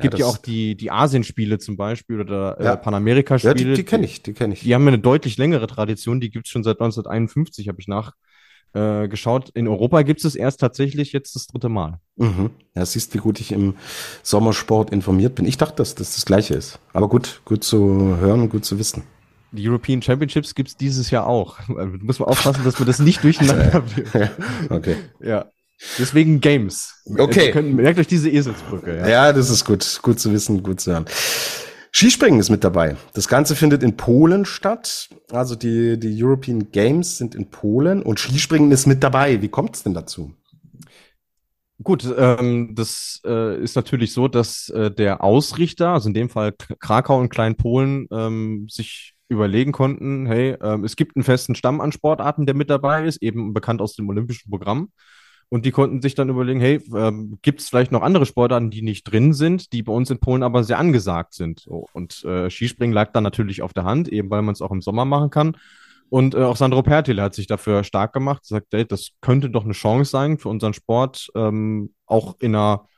[0.00, 2.76] Gibt ja auch die, die Asienspiele zum Beispiel oder äh, ja.
[2.76, 3.54] Panamerika-Spiele.
[3.54, 4.60] Ja, die, die kenne ich, die kenne ich.
[4.60, 8.12] Die haben eine deutlich längere Tradition, die gibt's schon seit 1951, habe ich nach,
[8.74, 9.50] äh, geschaut.
[9.54, 12.00] In Europa gibt es erst tatsächlich jetzt das dritte Mal.
[12.16, 12.50] Mhm.
[12.74, 13.74] Ja, siehst, wie gut ich im
[14.22, 15.46] Sommersport informiert bin.
[15.46, 16.78] Ich dachte, dass das das Gleiche ist.
[16.92, 19.04] Aber gut, gut zu hören und gut zu wissen.
[19.52, 21.58] Die European Championships gibt's dieses Jahr auch.
[21.68, 23.84] Da muss man aufpassen, dass wir das nicht durcheinander
[24.14, 24.30] ja,
[24.68, 24.96] Okay.
[25.20, 25.46] Ja.
[25.98, 26.94] Deswegen Games.
[27.18, 27.52] Okay.
[27.52, 28.96] Können, merkt euch diese Eselsbrücke.
[28.96, 29.08] Ja.
[29.08, 30.00] ja, das ist gut.
[30.02, 31.04] Gut zu wissen, gut zu hören.
[31.96, 32.96] Skispringen ist mit dabei.
[33.12, 35.08] Das Ganze findet in Polen statt.
[35.30, 39.40] Also die, die European Games sind in Polen und Skispringen ist mit dabei.
[39.42, 40.34] Wie kommt es denn dazu?
[41.80, 46.52] Gut, ähm, das äh, ist natürlich so, dass äh, der Ausrichter, also in dem Fall
[46.80, 51.92] Krakau und Kleinpolen, ähm, sich überlegen konnten, hey, ähm, es gibt einen festen Stamm an
[51.92, 54.90] Sportarten, der mit dabei ist, eben bekannt aus dem olympischen Programm.
[55.54, 58.82] Und die konnten sich dann überlegen, hey, ähm, gibt es vielleicht noch andere Sportarten, die
[58.82, 61.68] nicht drin sind, die bei uns in Polen aber sehr angesagt sind.
[61.68, 64.82] Und äh, Skispringen lag dann natürlich auf der Hand, eben weil man es auch im
[64.82, 65.56] Sommer machen kann.
[66.08, 69.62] Und äh, auch Sandro Pertile hat sich dafür stark gemacht, sagt, hey, das könnte doch
[69.62, 72.88] eine Chance sein für unseren Sport, ähm, auch in einer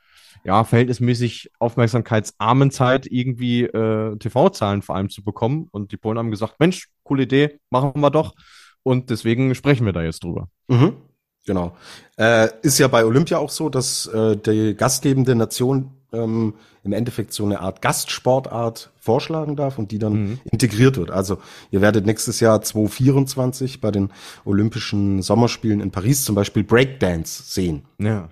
[0.43, 5.69] ja, verhältnismäßig aufmerksamkeitsarmen Zeit irgendwie äh, TV-Zahlen vor allem zu bekommen.
[5.73, 8.35] Und die Polen haben gesagt, Mensch, coole Idee, machen wir doch.
[8.83, 10.49] Und deswegen sprechen wir da jetzt drüber.
[10.69, 10.97] Mhm.
[11.47, 11.77] Genau.
[12.19, 17.33] Äh, ist ja bei Olympia auch so, dass äh, die gastgebende Nation ähm, im Endeffekt
[17.33, 20.41] so eine Art Gastsportart vorschlagen darf und die dann mhm.
[20.45, 21.11] integriert wird.
[21.11, 21.39] Also
[21.71, 24.11] ihr werdet nächstes Jahr 2024 bei den
[24.45, 27.85] Olympischen Sommerspielen in Paris zum Beispiel Breakdance sehen.
[27.99, 28.29] Ja.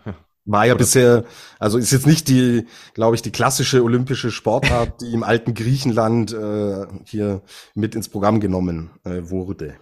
[0.46, 1.24] War ja Oder bisher,
[1.58, 6.32] also ist jetzt nicht die, glaube ich, die klassische olympische Sportart, die im alten Griechenland
[6.32, 7.40] äh, hier
[7.74, 9.74] mit ins Programm genommen äh, wurde.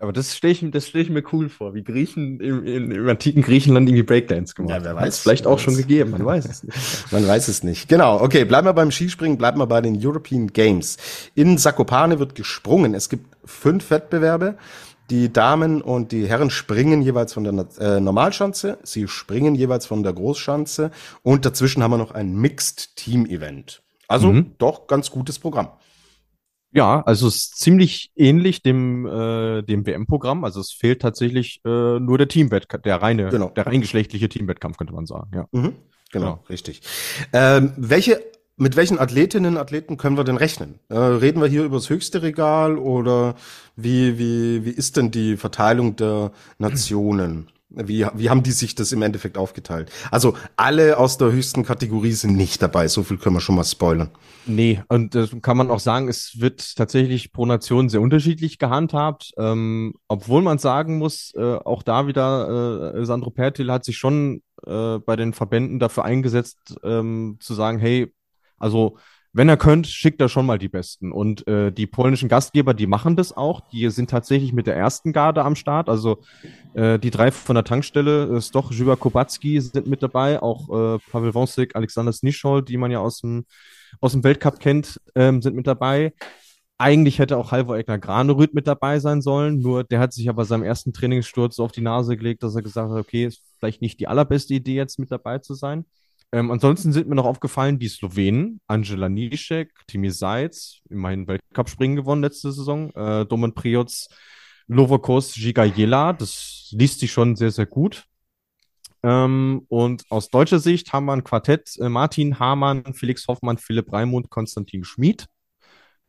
[0.00, 3.08] Aber das stelle ich, das stell ich mir cool vor, wie Griechen im, im, im
[3.08, 5.18] antiken Griechenland irgendwie Breakdance gemacht Ja, wer weiß.
[5.18, 7.12] vielleicht auch schon gegeben, man weiß es nicht.
[7.12, 7.86] man weiß es nicht.
[7.86, 10.96] Genau, okay, bleiben wir beim Skispringen, bleiben wir bei den European Games.
[11.34, 12.94] In Sakopane wird gesprungen.
[12.94, 14.56] Es gibt fünf Wettbewerbe.
[15.10, 20.02] Die Damen und die Herren springen jeweils von der äh, Normalschanze, sie springen jeweils von
[20.02, 23.82] der Großschanze und dazwischen haben wir noch ein Mixed Team Event.
[24.06, 24.52] Also mhm.
[24.58, 25.68] doch ganz gutes Programm.
[26.72, 30.44] Ja, also es ist ziemlich ähnlich dem, äh, dem WM-Programm.
[30.44, 33.50] Also es fehlt tatsächlich äh, nur der Teamwettkampf, der reine, genau.
[33.50, 35.30] der reingeschlechtliche Teamwettkampf, könnte man sagen.
[35.34, 35.46] Ja.
[35.50, 35.74] Mhm, genau,
[36.12, 36.82] genau, richtig.
[37.32, 38.22] Ähm, welche,
[38.56, 40.78] mit welchen Athletinnen und Athleten können wir denn rechnen?
[40.88, 43.34] Äh, reden wir hier über das höchste Regal oder
[43.74, 47.48] wie, wie, wie ist denn die Verteilung der Nationen?
[47.70, 49.92] Wie, wie haben die sich das im Endeffekt aufgeteilt?
[50.10, 53.64] Also alle aus der höchsten Kategorie sind nicht dabei, so viel können wir schon mal
[53.64, 54.10] spoilern.
[54.46, 59.32] Nee, und das kann man auch sagen, es wird tatsächlich pro Nation sehr unterschiedlich gehandhabt.
[59.38, 64.42] Ähm, obwohl man sagen muss, äh, auch da wieder, äh, Sandro Pertil hat sich schon
[64.66, 68.12] äh, bei den Verbänden dafür eingesetzt, ähm, zu sagen, hey,
[68.58, 68.98] also
[69.32, 71.12] wenn er könnt, schickt er schon mal die Besten.
[71.12, 73.60] Und äh, die polnischen Gastgeber, die machen das auch.
[73.70, 75.88] Die sind tatsächlich mit der ersten Garde am Start.
[75.88, 76.18] Also
[76.74, 80.42] äh, die drei von der Tankstelle, äh, Stoch, Żywa Kubacki sind mit dabei.
[80.42, 83.46] Auch äh, Pavel Wąsik, Alexander Snischol, die man ja aus dem,
[84.00, 86.12] aus dem Weltcup kennt, ähm, sind mit dabei.
[86.76, 90.46] Eigentlich hätte auch Halvor Egner Granerüth mit dabei sein sollen, nur der hat sich aber
[90.46, 93.82] seinem ersten Trainingssturz so auf die Nase gelegt, dass er gesagt hat, okay, ist vielleicht
[93.82, 95.84] nicht die allerbeste Idee, jetzt mit dabei zu sein.
[96.32, 102.22] Ähm, ansonsten sind mir noch aufgefallen die Slowenen, Angela Nischek, Timi Seitz, immerhin Weltcup-Springen gewonnen
[102.22, 103.90] letzte Saison, äh, Domen Prioc,
[104.68, 108.04] Lovokos Jela, das liest sich schon sehr, sehr gut.
[109.02, 113.92] Ähm, und aus deutscher Sicht haben wir ein Quartett, äh, Martin Hamann, Felix Hoffmann, Philipp
[113.92, 115.26] Raimund, Konstantin Schmid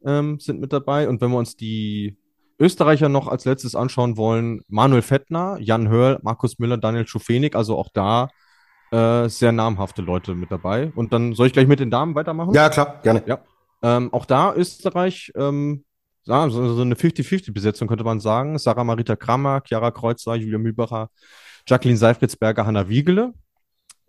[0.05, 1.07] ähm, sind mit dabei.
[1.09, 2.17] Und wenn wir uns die
[2.59, 7.77] Österreicher noch als letztes anschauen wollen, Manuel Fettner, Jan Hörl, Markus Müller, Daniel Schufenig, also
[7.77, 8.29] auch da
[8.91, 10.91] äh, sehr namhafte Leute mit dabei.
[10.95, 12.53] Und dann soll ich gleich mit den Damen weitermachen?
[12.53, 13.23] Ja, klar, gerne.
[13.25, 13.39] Ja.
[13.81, 15.85] Ähm, auch da Österreich, ähm,
[16.25, 18.59] ja, so, so eine 50-50-Besetzung könnte man sagen.
[18.59, 21.09] Sarah Marita Kramer, Chiara Kreuzer, Julia Mühlbacher,
[21.67, 23.33] Jacqueline Seifritzberger, Hanna Wiegele.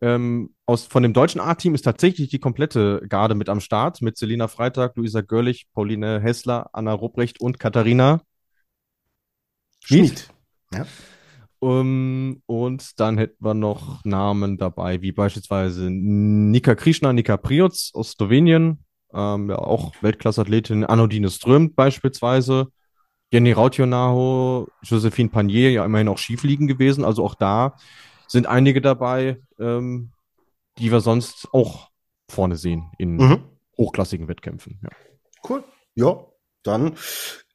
[0.02, 4.16] Ähm, aus, von dem deutschen A-Team ist tatsächlich die komplette Garde mit am Start, mit
[4.16, 8.20] Selina Freitag, Luisa Görlich, Pauline Hessler, Anna Rupprecht und Katharina
[9.84, 10.08] Schmid.
[10.08, 10.28] Schmid.
[10.74, 10.86] Ja.
[11.62, 18.10] Um, und dann hätten wir noch Namen dabei, wie beispielsweise Nika Krishna, Nika Prioc aus
[18.10, 22.66] Slowenien, ähm, ja, auch Weltklasse-Athletin, Anodine Ström beispielsweise,
[23.32, 27.04] Jenny Rautionaho, Josephine Panier, ja immerhin auch Schiefliegen gewesen.
[27.04, 27.76] Also auch da
[28.26, 30.10] sind einige dabei, ähm,
[30.78, 31.90] die wir sonst auch
[32.28, 33.44] vorne sehen in mhm.
[33.78, 34.80] hochklassigen Wettkämpfen.
[34.82, 34.88] Ja.
[35.48, 35.62] Cool.
[35.94, 36.26] Ja,
[36.64, 36.96] dann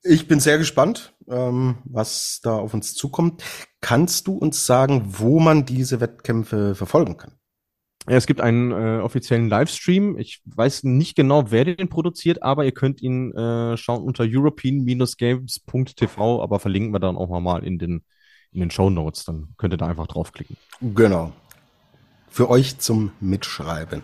[0.09, 3.43] ich bin sehr gespannt, ähm, was da auf uns zukommt.
[3.87, 7.31] Kannst du uns sagen, wo man diese Wettkämpfe verfolgen kann?
[8.05, 10.19] Ja, es gibt einen äh, offiziellen Livestream.
[10.19, 16.43] Ich weiß nicht genau, wer den produziert, aber ihr könnt ihn äh, schauen unter european-games.tv,
[16.43, 18.03] aber verlinken wir dann auch mal in den,
[18.51, 19.23] in den Show Notes.
[19.23, 20.57] Dann könnt ihr da einfach draufklicken.
[20.81, 21.31] Genau.
[22.29, 24.01] Für euch zum Mitschreiben.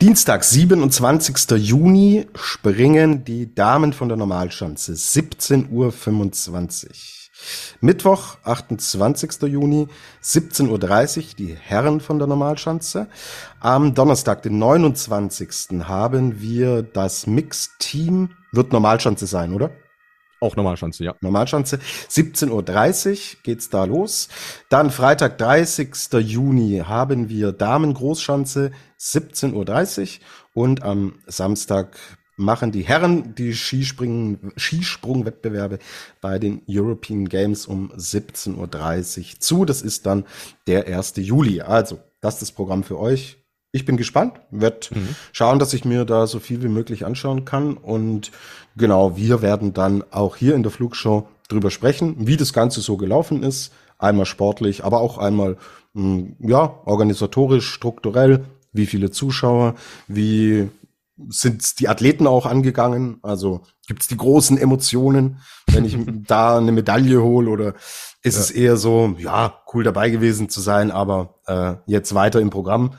[0.00, 1.50] Dienstag, 27.
[1.58, 4.94] Juni, springen die Damen von der Normalschanze.
[4.94, 5.92] 17.25 Uhr.
[7.80, 9.42] Mittwoch, 28.
[9.42, 9.88] Juni,
[10.22, 10.68] 17.30
[11.18, 13.08] Uhr, die Herren von der Normalschanze.
[13.60, 15.80] Am Donnerstag, den 29.
[15.84, 19.70] haben wir das Mix-Team, wird Normalschanze sein, oder?
[20.42, 21.14] Auch Normalschanze, ja.
[21.20, 21.78] Normalschanze.
[22.10, 24.28] 17.30 Uhr geht's da los.
[24.68, 25.90] Dann Freitag, 30.
[26.18, 30.24] Juni haben wir Damen Großschanze, 17.30 Uhr.
[30.54, 31.96] Und am Samstag
[32.36, 35.78] machen die Herren die Skispringen, Skisprungwettbewerbe
[36.20, 39.64] bei den European Games um 17.30 Uhr zu.
[39.64, 40.24] Das ist dann
[40.66, 41.14] der 1.
[41.16, 41.60] Juli.
[41.60, 43.38] Also, das ist das Programm für euch.
[43.74, 45.14] Ich bin gespannt, werde mhm.
[45.32, 47.74] schauen, dass ich mir da so viel wie möglich anschauen kann.
[47.74, 48.30] Und
[48.76, 52.98] genau, wir werden dann auch hier in der Flugshow drüber sprechen, wie das Ganze so
[52.98, 53.72] gelaufen ist.
[53.98, 55.56] Einmal sportlich, aber auch einmal,
[55.94, 58.44] hm, ja, organisatorisch, strukturell.
[58.74, 59.74] Wie viele Zuschauer,
[60.06, 60.68] wie
[61.28, 63.18] sind die Athleten auch angegangen?
[63.22, 67.74] Also gibt's die großen Emotionen, wenn ich da eine Medaille hole oder
[68.22, 68.40] ist ja.
[68.40, 72.94] es eher so, ja, cool dabei gewesen zu sein, aber äh, jetzt weiter im Programm?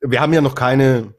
[0.00, 1.14] Wir haben ja noch keine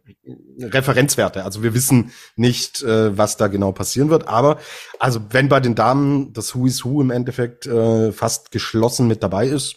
[0.61, 4.27] Referenzwerte, also wir wissen nicht, äh, was da genau passieren wird.
[4.27, 4.57] Aber
[4.99, 9.21] also wenn bei den Damen das Who is Who im Endeffekt äh, fast geschlossen mit
[9.23, 9.75] dabei ist,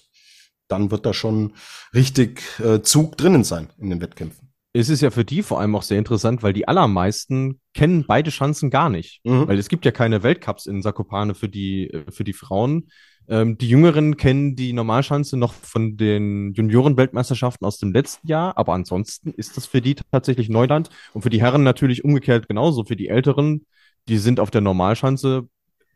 [0.69, 1.55] dann wird da schon
[1.95, 4.42] richtig äh, Zug drinnen sein in den Wettkämpfen
[4.73, 8.31] es ist ja für die vor allem auch sehr interessant, weil die allermeisten kennen beide
[8.31, 9.21] Chancen gar nicht.
[9.25, 9.47] Mhm.
[9.47, 12.89] Weil es gibt ja keine Weltcups in Sakopane für die, für die Frauen.
[13.29, 18.73] Ähm, die Jüngeren kennen die Normalschanze noch von den Junioren-Weltmeisterschaften aus dem letzten Jahr, aber
[18.73, 22.85] ansonsten ist das für die tatsächlich Neuland und für die Herren natürlich umgekehrt genauso.
[22.85, 23.67] Für die Älteren,
[24.09, 25.49] die sind auf der Normalschanze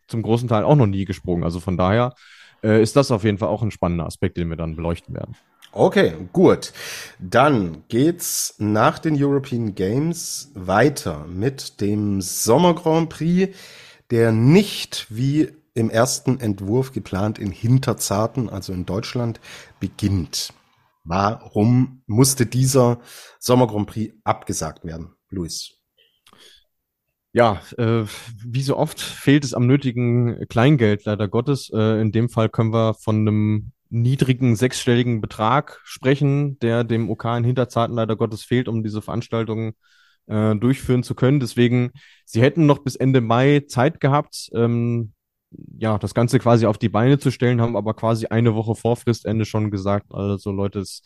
[0.07, 1.43] zum großen Teil auch noch nie gesprungen.
[1.43, 2.13] Also von daher
[2.63, 5.35] äh, ist das auf jeden Fall auch ein spannender Aspekt, den wir dann beleuchten werden.
[5.71, 6.73] Okay, gut.
[7.19, 13.55] Dann geht's nach den European Games weiter mit dem Sommer Grand Prix,
[14.09, 19.39] der nicht wie im ersten Entwurf geplant in Hinterzarten, also in Deutschland,
[19.79, 20.53] beginnt.
[21.03, 22.99] Warum musste dieser
[23.39, 25.73] Sommer Grand Prix abgesagt werden, Luis?
[27.33, 28.05] Ja, äh,
[28.43, 31.69] wie so oft fehlt es am nötigen Kleingeld, leider Gottes.
[31.71, 37.25] Äh, in dem Fall können wir von einem niedrigen sechsstelligen Betrag sprechen, der dem OK
[37.37, 39.73] in Hinterzarten leider Gottes fehlt, um diese Veranstaltung
[40.27, 41.39] äh, durchführen zu können.
[41.39, 41.91] Deswegen,
[42.25, 45.13] sie hätten noch bis Ende Mai Zeit gehabt, ähm,
[45.79, 48.97] ja, das Ganze quasi auf die Beine zu stellen, haben aber quasi eine Woche vor
[48.97, 51.01] Fristende schon gesagt, also Leute, es,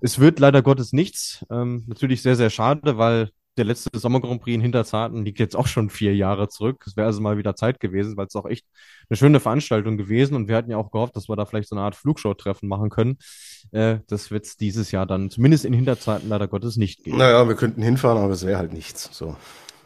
[0.00, 1.44] es wird leider Gottes nichts.
[1.50, 5.56] Ähm, natürlich sehr, sehr schade, weil der letzte Sommer Grand Prix in Hinterzarten liegt jetzt
[5.56, 6.84] auch schon vier Jahre zurück.
[6.86, 8.64] Es wäre also mal wieder Zeit gewesen, weil es auch echt
[9.10, 11.76] eine schöne Veranstaltung gewesen und wir hatten ja auch gehofft, dass wir da vielleicht so
[11.76, 13.18] eine Art Flugshow-Treffen machen können.
[13.72, 17.18] Äh, das wird es dieses Jahr dann zumindest in Hinterzarten leider Gottes nicht geben.
[17.18, 19.10] Naja, wir könnten hinfahren, aber es wäre halt nichts.
[19.12, 19.36] So.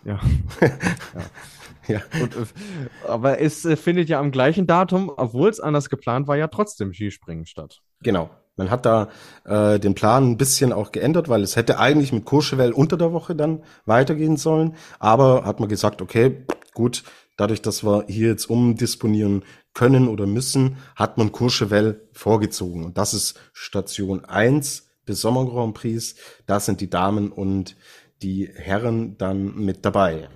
[0.04, 0.20] Ja.
[0.60, 1.94] ja.
[1.94, 2.02] ja.
[2.20, 6.36] Und, äh, aber es äh, findet ja am gleichen Datum, obwohl es anders geplant war,
[6.36, 7.80] ja trotzdem Skispringen statt.
[8.02, 8.30] Genau.
[8.56, 9.08] Man hat da
[9.44, 13.12] äh, den Plan ein bisschen auch geändert, weil es hätte eigentlich mit Courchevel unter der
[13.12, 14.76] Woche dann weitergehen sollen.
[14.98, 17.02] Aber hat man gesagt, okay, gut,
[17.36, 22.84] dadurch, dass wir hier jetzt umdisponieren können oder müssen, hat man Courchevel vorgezogen.
[22.84, 26.14] Und das ist Station 1 des Sommer Grand Prix.
[26.46, 27.76] Da sind die Damen und
[28.22, 30.28] die Herren dann mit dabei.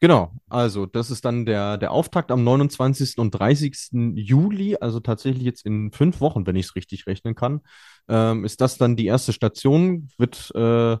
[0.00, 3.18] Genau, also das ist dann der, der Auftakt am 29.
[3.18, 3.90] und 30.
[4.14, 7.60] Juli, also tatsächlich jetzt in fünf Wochen, wenn ich es richtig rechnen kann,
[8.08, 10.96] ähm, ist das dann die erste Station, wird äh,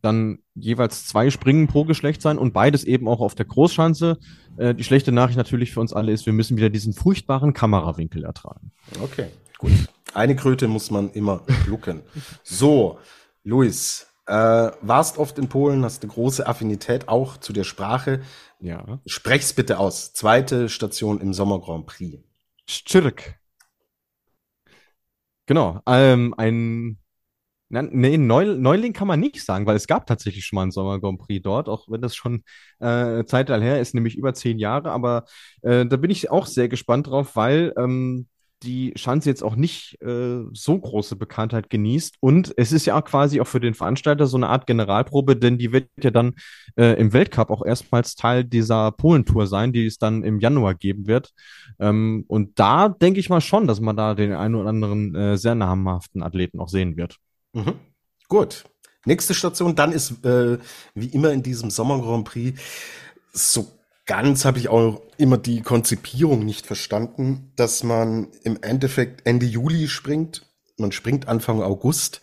[0.00, 4.18] dann jeweils zwei Springen pro Geschlecht sein und beides eben auch auf der Großschanze.
[4.56, 8.24] Äh, die schlechte Nachricht natürlich für uns alle ist, wir müssen wieder diesen furchtbaren Kamerawinkel
[8.24, 8.72] ertragen.
[9.02, 9.26] Okay,
[9.58, 9.72] gut.
[10.14, 12.00] Eine Kröte muss man immer schlucken.
[12.42, 12.98] So,
[13.44, 18.22] Luis, äh, warst oft in Polen, hast eine große Affinität auch zu der Sprache.
[18.60, 19.00] Ja.
[19.06, 20.12] Sprech's bitte aus.
[20.12, 22.18] Zweite Station im Sommer Grand Prix.
[22.68, 23.36] Szczyrk.
[25.46, 25.80] Genau.
[25.86, 27.00] Ähm, ein
[27.72, 31.20] Nee, Neuling kann man nicht sagen, weil es gab tatsächlich schon mal einen Sommer Grand
[31.20, 32.42] Prix dort, auch wenn das schon
[32.80, 34.90] äh, Zeitalter her ist, nämlich über zehn Jahre.
[34.90, 35.24] Aber
[35.62, 38.26] äh, da bin ich auch sehr gespannt drauf, weil ähm,
[38.62, 42.16] die Schanze jetzt auch nicht äh, so große Bekanntheit genießt.
[42.20, 45.72] Und es ist ja quasi auch für den Veranstalter so eine Art Generalprobe, denn die
[45.72, 46.34] wird ja dann
[46.76, 51.06] äh, im Weltcup auch erstmals Teil dieser Polentour sein, die es dann im Januar geben
[51.06, 51.32] wird.
[51.78, 55.36] Ähm, und da denke ich mal schon, dass man da den einen oder anderen äh,
[55.36, 57.16] sehr namhaften Athleten auch sehen wird.
[57.52, 57.74] Mhm.
[58.28, 58.64] Gut.
[59.06, 60.58] Nächste Station, dann ist äh,
[60.94, 62.60] wie immer in diesem Sommer Grand Prix
[63.32, 63.66] so
[64.10, 69.86] ganz habe ich auch immer die Konzipierung nicht verstanden, dass man im Endeffekt Ende Juli
[69.86, 70.42] springt,
[70.78, 72.20] man springt Anfang August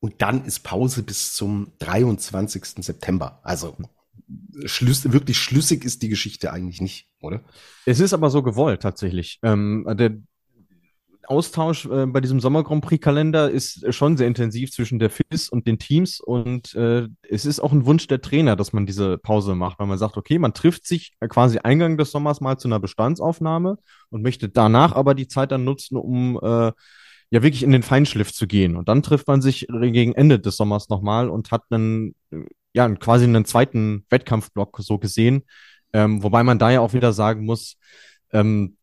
[0.00, 2.84] und dann ist Pause bis zum 23.
[2.84, 3.40] September.
[3.42, 3.74] Also
[4.66, 7.06] schlüss, wirklich schlüssig ist die Geschichte eigentlich nicht.
[7.22, 7.40] oder?
[7.86, 9.40] Es ist aber so gewollt, tatsächlich.
[9.42, 10.18] Ähm, der
[11.30, 15.48] Austausch äh, bei diesem Sommer Grand Prix Kalender ist schon sehr intensiv zwischen der FIS
[15.48, 19.16] und den Teams und äh, es ist auch ein Wunsch der Trainer, dass man diese
[19.16, 22.66] Pause macht, weil man sagt, okay, man trifft sich quasi Eingang des Sommers mal zu
[22.66, 23.78] einer Bestandsaufnahme
[24.10, 26.72] und möchte danach aber die Zeit dann nutzen, um äh,
[27.30, 28.76] ja wirklich in den Feinschliff zu gehen.
[28.76, 32.16] Und dann trifft man sich gegen Ende des Sommers nochmal und hat einen,
[32.72, 35.44] ja, quasi einen zweiten Wettkampfblock so gesehen.
[35.92, 37.76] Ähm, wobei man da ja auch wieder sagen muss,
[38.32, 38.76] ähm,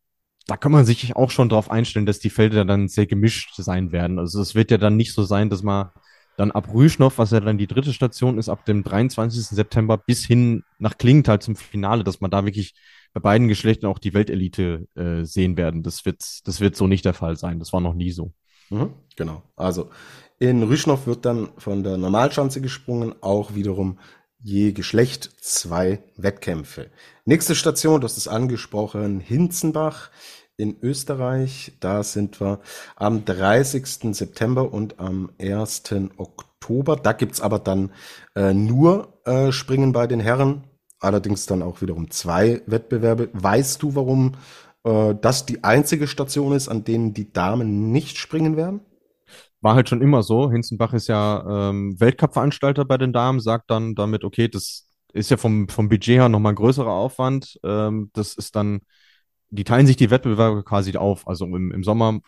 [0.48, 3.92] da kann man sich auch schon darauf einstellen, dass die Felder dann sehr gemischt sein
[3.92, 4.18] werden.
[4.18, 5.90] Also es wird ja dann nicht so sein, dass man
[6.38, 9.44] dann ab Rüschnow, was ja dann die dritte Station ist, ab dem 23.
[9.44, 12.74] September bis hin nach Klingenthal zum Finale, dass man da wirklich
[13.12, 15.82] bei beiden Geschlechtern auch die Weltelite äh, sehen werden.
[15.82, 17.58] Das wird, das wird so nicht der Fall sein.
[17.58, 18.32] Das war noch nie so.
[18.70, 19.42] Mhm, genau.
[19.54, 19.90] Also
[20.38, 23.98] in Rüschnow wird dann von der Normalschanze gesprungen, auch wiederum
[24.40, 26.90] je Geschlecht zwei Wettkämpfe.
[27.24, 30.10] Nächste Station, das ist angesprochen, Hinzenbach
[30.56, 31.72] in Österreich.
[31.80, 32.60] Da sind wir
[32.96, 34.14] am 30.
[34.14, 35.82] September und am 1.
[36.16, 36.96] Oktober.
[36.96, 37.90] Da gibt's aber dann
[38.34, 40.64] äh, nur äh, Springen bei den Herren.
[41.00, 43.30] Allerdings dann auch wiederum zwei Wettbewerbe.
[43.32, 44.34] Weißt du, warum
[44.84, 48.80] äh, das die einzige Station ist, an denen die Damen nicht springen werden?
[49.60, 50.50] War halt schon immer so.
[50.50, 55.36] Hinzenbach ist ja ähm, Weltcup-Veranstalter bei den Damen, sagt dann damit, okay, das ist ja
[55.36, 57.58] vom, vom Budget her nochmal ein größerer Aufwand.
[57.64, 58.80] Ähm, das ist dann,
[59.50, 61.26] die teilen sich die Wettbewerbe quasi auf.
[61.26, 62.20] Also im, im Sommer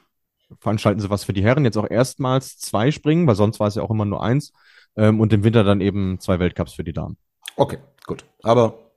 [0.61, 3.76] veranstalten sie was für die Herren, jetzt auch erstmals zwei Springen, weil sonst war es
[3.76, 4.53] ja auch immer nur eins.
[4.97, 7.16] Ähm, und im Winter dann eben zwei Weltcups für die Damen.
[7.57, 8.24] Okay, gut.
[8.43, 8.89] Aber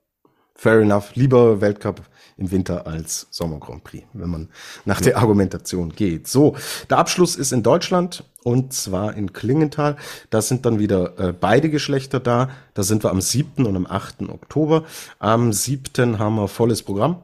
[0.55, 1.15] fair enough.
[1.15, 2.01] Lieber Weltcup
[2.37, 4.49] im Winter als Sommer Grand Prix, wenn man
[4.85, 5.05] nach ja.
[5.05, 6.27] der Argumentation geht.
[6.27, 6.55] So,
[6.89, 9.97] der Abschluss ist in Deutschland und zwar in Klingenthal.
[10.29, 12.49] Da sind dann wieder äh, beide Geschlechter da.
[12.73, 13.65] Da sind wir am 7.
[13.65, 14.29] und am 8.
[14.29, 14.83] Oktober.
[15.19, 16.19] Am 7.
[16.19, 17.21] haben wir volles Programm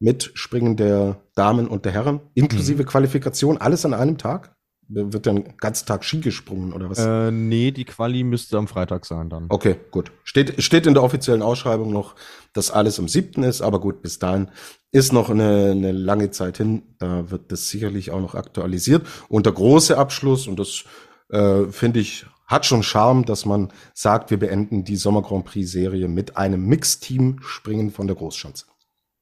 [0.00, 2.86] mit Springen der Damen und der Herren, inklusive mhm.
[2.86, 4.56] Qualifikation, alles an einem Tag.
[4.92, 6.98] Wird dann ganzen Tag Ski gesprungen oder was?
[6.98, 9.46] Äh, nee, die Quali müsste am Freitag sein dann.
[9.48, 10.10] Okay, gut.
[10.24, 12.16] Steht, steht in der offiziellen Ausschreibung noch,
[12.54, 14.50] dass alles am siebten ist, aber gut, bis dahin
[14.90, 16.82] ist noch eine, eine lange Zeit hin.
[16.98, 19.06] Da wird das sicherlich auch noch aktualisiert.
[19.28, 20.82] Und der große Abschluss, und das
[21.28, 25.70] äh, finde ich, hat schon Charme, dass man sagt, wir beenden die Sommer Grand Prix
[25.70, 28.66] Serie mit einem Mixteam Springen von der Großschanze.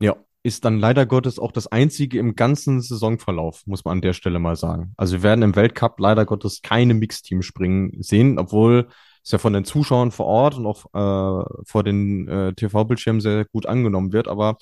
[0.00, 0.16] Ja,
[0.48, 4.38] ist dann leider Gottes auch das einzige im ganzen Saisonverlauf, muss man an der Stelle
[4.38, 4.92] mal sagen.
[4.96, 8.88] Also wir werden im Weltcup leider Gottes keine Mixteam-Springen sehen, obwohl
[9.22, 13.44] es ja von den Zuschauern vor Ort und auch äh, vor den äh, TV-Bildschirmen sehr
[13.44, 14.26] gut angenommen wird.
[14.26, 14.56] Aber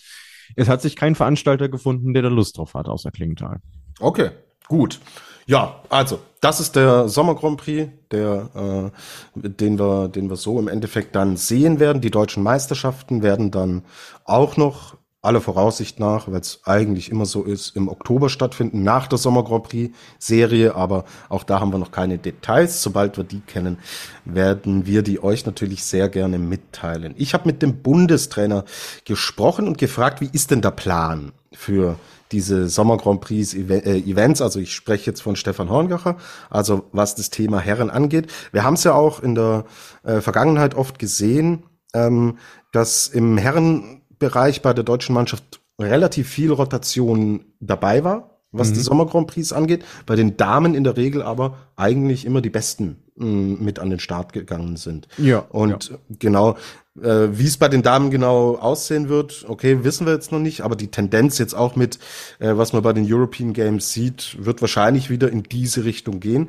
[0.55, 3.61] es hat sich kein Veranstalter gefunden, der da Lust drauf hat, außer Klingenthal.
[4.01, 4.31] Okay,
[4.69, 5.01] gut.
[5.47, 8.93] Ja, also das ist der Sommer Grand Prix, der,
[9.35, 12.03] äh, den wir, den wir so im Endeffekt dann sehen werden.
[12.03, 13.85] Die deutschen Meisterschaften werden dann
[14.25, 14.96] auch noch
[15.27, 19.45] aller Voraussicht nach, weil es eigentlich immer so ist, im Oktober stattfinden, nach der Sommer
[19.45, 22.83] Grand Prix Serie, aber auch da haben wir noch keine Details.
[22.83, 23.79] Sobald wir die kennen,
[24.25, 27.15] werden wir die euch natürlich sehr gerne mitteilen.
[27.17, 28.65] Ich habe mit dem Bundestrainer
[29.05, 31.99] gesprochen und gefragt, wie ist denn der Plan für
[32.33, 36.17] diese Sommer Grand Prix äh, Events, also ich spreche jetzt von Stefan Horngacher,
[36.51, 38.33] also was das Thema Herren angeht.
[38.53, 39.65] Wir haben es ja auch in der
[40.03, 41.65] äh, Vergangenheit oft gesehen,
[41.95, 42.39] ähm,
[42.73, 48.75] dass im Herren Bereich bei der deutschen Mannschaft relativ viel Rotation dabei war, was mhm.
[48.75, 49.85] die Sommer Grand Prix angeht.
[50.07, 53.91] Bei den Damen in der Regel aber eigentlich immer die Besten mh, mm, mit an
[53.91, 55.09] den Start gegangen sind.
[55.19, 55.41] Ja.
[55.51, 55.99] Und ja.
[56.19, 56.57] genau,
[57.03, 60.63] äh, wie es bei den Damen genau aussehen wird, okay, wissen wir jetzt noch nicht,
[60.63, 61.99] aber die Tendenz jetzt auch mit,
[62.39, 66.49] äh, was man bei den European Games sieht, wird wahrscheinlich wieder in diese Richtung gehen.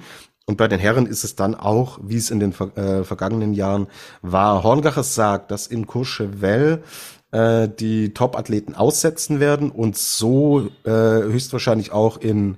[0.49, 3.87] Und bei den Herren ist es dann auch, wie es in den äh, vergangenen Jahren
[4.21, 4.63] war.
[4.63, 6.83] Horngacher sagt, dass in Courchevel
[7.31, 12.57] äh, die Top-Athleten aussetzen werden und so äh, höchstwahrscheinlich auch in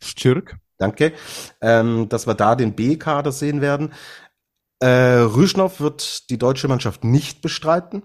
[0.00, 0.58] Stürk.
[0.76, 1.12] Danke,
[1.60, 3.92] ähm, dass wir da den B-Kader sehen werden.
[4.80, 8.02] Äh, Rüschnow wird die deutsche Mannschaft nicht bestreiten.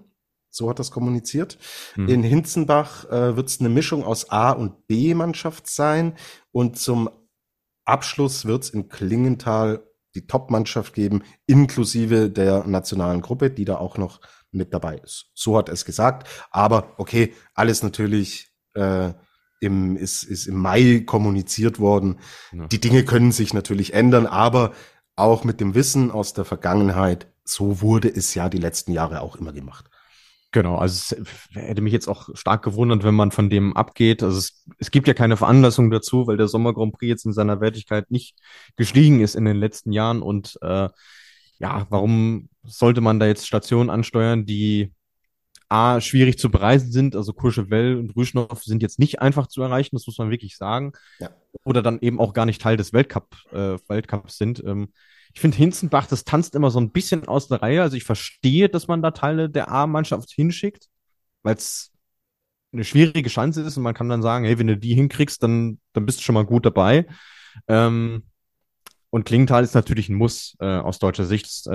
[0.50, 1.58] So hat das kommuniziert.
[1.96, 2.08] Mhm.
[2.08, 6.16] In Hinzenbach äh, wird es eine Mischung aus A- und B-Mannschaft sein.
[6.52, 7.10] Und zum
[7.84, 13.96] Abschluss wird es in Klingenthal die Top-Mannschaft geben, inklusive der nationalen Gruppe, die da auch
[13.96, 14.20] noch
[14.52, 15.30] mit dabei ist.
[15.34, 16.28] So hat er es gesagt.
[16.50, 19.12] Aber okay, alles natürlich äh,
[19.60, 22.18] im, ist, ist im Mai kommuniziert worden.
[22.52, 22.66] Ja.
[22.66, 24.72] Die Dinge können sich natürlich ändern, aber
[25.16, 29.36] auch mit dem Wissen aus der Vergangenheit, so wurde es ja die letzten Jahre auch
[29.36, 29.86] immer gemacht.
[30.52, 34.22] Genau, also es hätte mich jetzt auch stark gewundert, wenn man von dem abgeht.
[34.24, 37.32] Also es, es gibt ja keine Veranlassung dazu, weil der Sommer Grand Prix jetzt in
[37.32, 38.36] seiner Wertigkeit nicht
[38.74, 40.88] gestiegen ist in den letzten Jahren und äh,
[41.60, 44.92] ja, warum sollte man da jetzt Stationen ansteuern, die
[45.68, 47.14] A, schwierig zu bereisen sind.
[47.14, 50.92] Also Courchevel und Rüschnow sind jetzt nicht einfach zu erreichen, das muss man wirklich sagen.
[51.20, 51.30] Ja.
[51.64, 54.64] Oder dann eben auch gar nicht Teil des Weltcup, äh, Weltcups sind.
[54.66, 54.92] Ähm,
[55.32, 57.82] ich finde, Hinzenbach, das tanzt immer so ein bisschen aus der Reihe.
[57.82, 60.88] Also ich verstehe, dass man da Teile der A-Mannschaft hinschickt,
[61.44, 61.92] weil es
[62.72, 65.78] eine schwierige Chance ist und man kann dann sagen, hey, wenn du die hinkriegst, dann,
[65.92, 67.06] dann bist du schon mal gut dabei.
[67.68, 68.24] Ähm,
[69.10, 71.66] und Klingenthal ist natürlich ein Muss äh, aus deutscher Sicht.
[71.66, 71.72] Äh,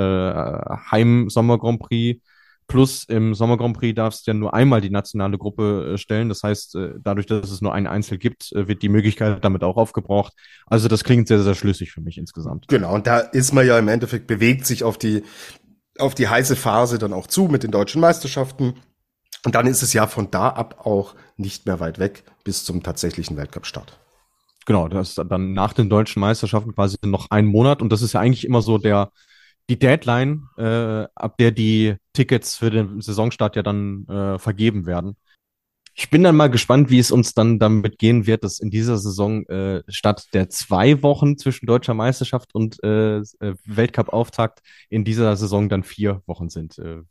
[0.91, 2.21] Heim-Sommer Grand Prix
[2.67, 6.29] Plus im Sommer Grand Prix darfst du ja nur einmal die nationale Gruppe äh, stellen.
[6.29, 9.63] Das heißt, äh, dadurch, dass es nur ein Einzel gibt, äh, wird die Möglichkeit damit
[9.63, 10.33] auch aufgebraucht.
[10.65, 12.67] Also das klingt sehr, sehr schlüssig für mich insgesamt.
[12.67, 15.23] Genau, und da ist man ja im Endeffekt, bewegt sich auf die,
[15.99, 18.73] auf die heiße Phase dann auch zu mit den deutschen Meisterschaften.
[19.45, 22.81] Und dann ist es ja von da ab auch nicht mehr weit weg bis zum
[22.81, 23.99] tatsächlichen Weltcup-Start.
[24.65, 27.81] Genau, das ist dann nach den deutschen Meisterschaften quasi noch ein Monat.
[27.81, 29.11] Und das ist ja eigentlich immer so der,
[29.69, 35.17] die Deadline, äh, ab der die Tickets für den Saisonstart ja dann äh, vergeben werden.
[35.97, 38.97] Ich bin dann mal gespannt, wie es uns dann damit gehen wird, dass in dieser
[38.97, 44.59] Saison äh, statt der zwei Wochen zwischen deutscher Meisterschaft und äh, äh Weltcup-Auftakt
[44.89, 46.77] in dieser Saison dann vier Wochen sind.
[46.79, 47.03] Äh,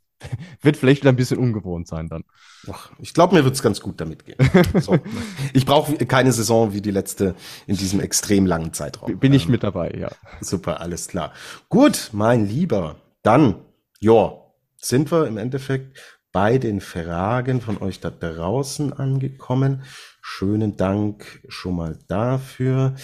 [0.63, 2.25] wird vielleicht wieder ein bisschen ungewohnt sein dann.
[2.71, 4.37] Ach, ich glaube, mir wird's ganz gut damit gehen.
[4.81, 4.99] So.
[5.53, 7.35] Ich brauche keine Saison wie die letzte
[7.67, 9.19] in diesem extrem langen Zeitraum.
[9.19, 10.11] Bin ich ähm, mit dabei, ja.
[10.41, 11.33] Super, alles klar.
[11.69, 12.97] Gut, mein Lieber.
[13.23, 13.57] Dann,
[14.01, 14.33] ja,
[14.77, 15.97] sind wir im Endeffekt
[16.33, 19.85] bei den Fragen von euch da draußen angekommen.
[20.21, 22.97] Schönen Dank schon mal dafür.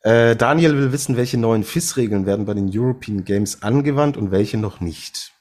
[0.00, 4.56] Äh, Daniel will wissen, welche neuen FIS-Regeln werden bei den European Games angewandt und welche
[4.56, 5.31] noch nicht.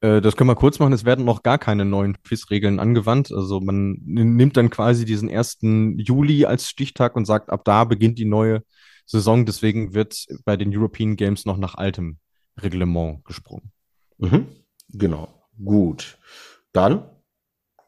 [0.00, 0.92] Äh, das können wir kurz machen.
[0.92, 3.32] Es werden noch gar keine neuen FIS-Regeln angewandt.
[3.32, 8.18] Also man nimmt dann quasi diesen ersten Juli als Stichtag und sagt, ab da beginnt
[8.18, 8.62] die neue
[9.06, 9.46] Saison.
[9.46, 12.18] Deswegen wird bei den European Games noch nach altem
[12.60, 13.72] Reglement gesprungen.
[14.18, 14.46] Mhm.
[14.90, 15.28] Genau.
[15.62, 16.18] Gut.
[16.72, 17.04] Dann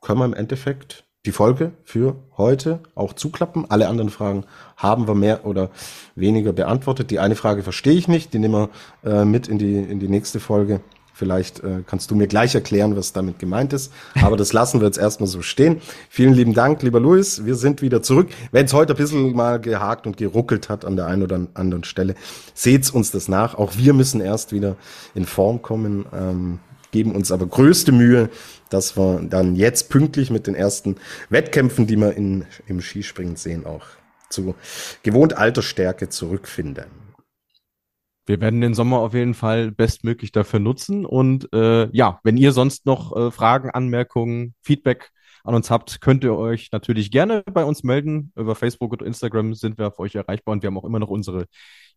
[0.01, 3.71] können wir im Endeffekt die Folge für heute auch zuklappen.
[3.71, 4.45] Alle anderen Fragen
[4.77, 5.71] haben wir mehr oder
[6.15, 7.11] weniger beantwortet.
[7.11, 8.71] Die eine Frage verstehe ich nicht, die nehmen
[9.05, 10.81] wir äh, mit in die, in die nächste Folge.
[11.21, 13.93] Vielleicht äh, kannst du mir gleich erklären, was damit gemeint ist.
[14.23, 15.83] Aber das lassen wir jetzt erstmal so stehen.
[16.09, 17.45] Vielen lieben Dank, lieber Luis.
[17.45, 18.29] Wir sind wieder zurück.
[18.53, 21.85] Wenn es heute ein bisschen mal gehakt und geruckelt hat an der einen oder anderen
[21.85, 22.15] Stelle,
[22.55, 23.55] seht's uns das nach.
[23.55, 24.77] Auch wir müssen erst wieder
[25.15, 26.59] in Form kommen, ähm,
[26.91, 28.31] geben uns aber größte Mühe,
[28.71, 30.97] dass wir dann jetzt pünktlich mit den ersten
[31.29, 33.85] Wettkämpfen, die wir in, im Skispringen sehen, auch
[34.31, 34.55] zu
[35.03, 37.00] gewohnt alter Stärke zurückfinden.
[38.31, 41.05] Wir werden den Sommer auf jeden Fall bestmöglich dafür nutzen.
[41.05, 45.11] Und äh, ja, wenn ihr sonst noch äh, Fragen, Anmerkungen, Feedback
[45.43, 48.33] an uns habt, könnt ihr euch natürlich gerne bei uns melden.
[48.37, 51.09] Über Facebook oder Instagram sind wir für euch erreichbar und wir haben auch immer noch
[51.09, 51.47] unsere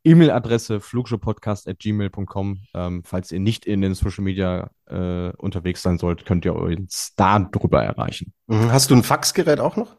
[0.03, 2.63] E-Mail-Adresse flugshowpodcast.gmail.com.
[2.73, 7.13] Ähm, falls ihr nicht in den Social Media äh, unterwegs sein sollt, könnt ihr uns
[7.15, 8.34] da drüber erreichen.
[8.47, 8.71] Mhm.
[8.71, 9.97] Hast du ein Faxgerät auch noch?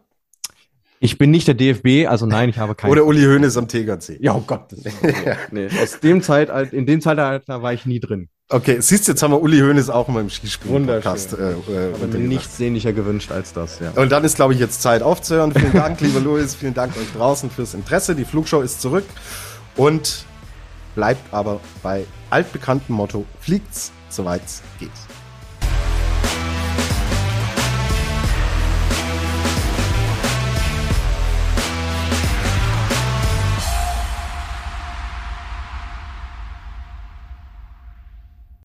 [1.05, 2.91] Ich bin nicht der DFB, also nein, ich habe keinen.
[2.91, 4.17] Oder Uli Hoeneß am Tegernsee.
[4.23, 4.73] Ja, oh Gott.
[5.27, 5.37] ja.
[5.51, 8.31] nee, aus dem Zeitalter, in dem Zeitalter war ich nie drin.
[8.49, 11.35] Okay, siehst du, jetzt haben wir Uli Hoeneß auch mal im Skispringen-Podcast.
[11.35, 13.91] Äh, äh, Aber nichts sehnlicher gewünscht als das, ja.
[14.01, 15.53] Und dann ist, glaube ich, jetzt Zeit aufzuhören.
[15.53, 18.15] Vielen Dank, lieber Louis, vielen Dank euch draußen fürs Interesse.
[18.15, 19.05] Die Flugshow ist zurück
[19.77, 20.25] und
[20.95, 24.89] bleibt aber bei altbekanntem Motto, fliegt's, soweit's geht.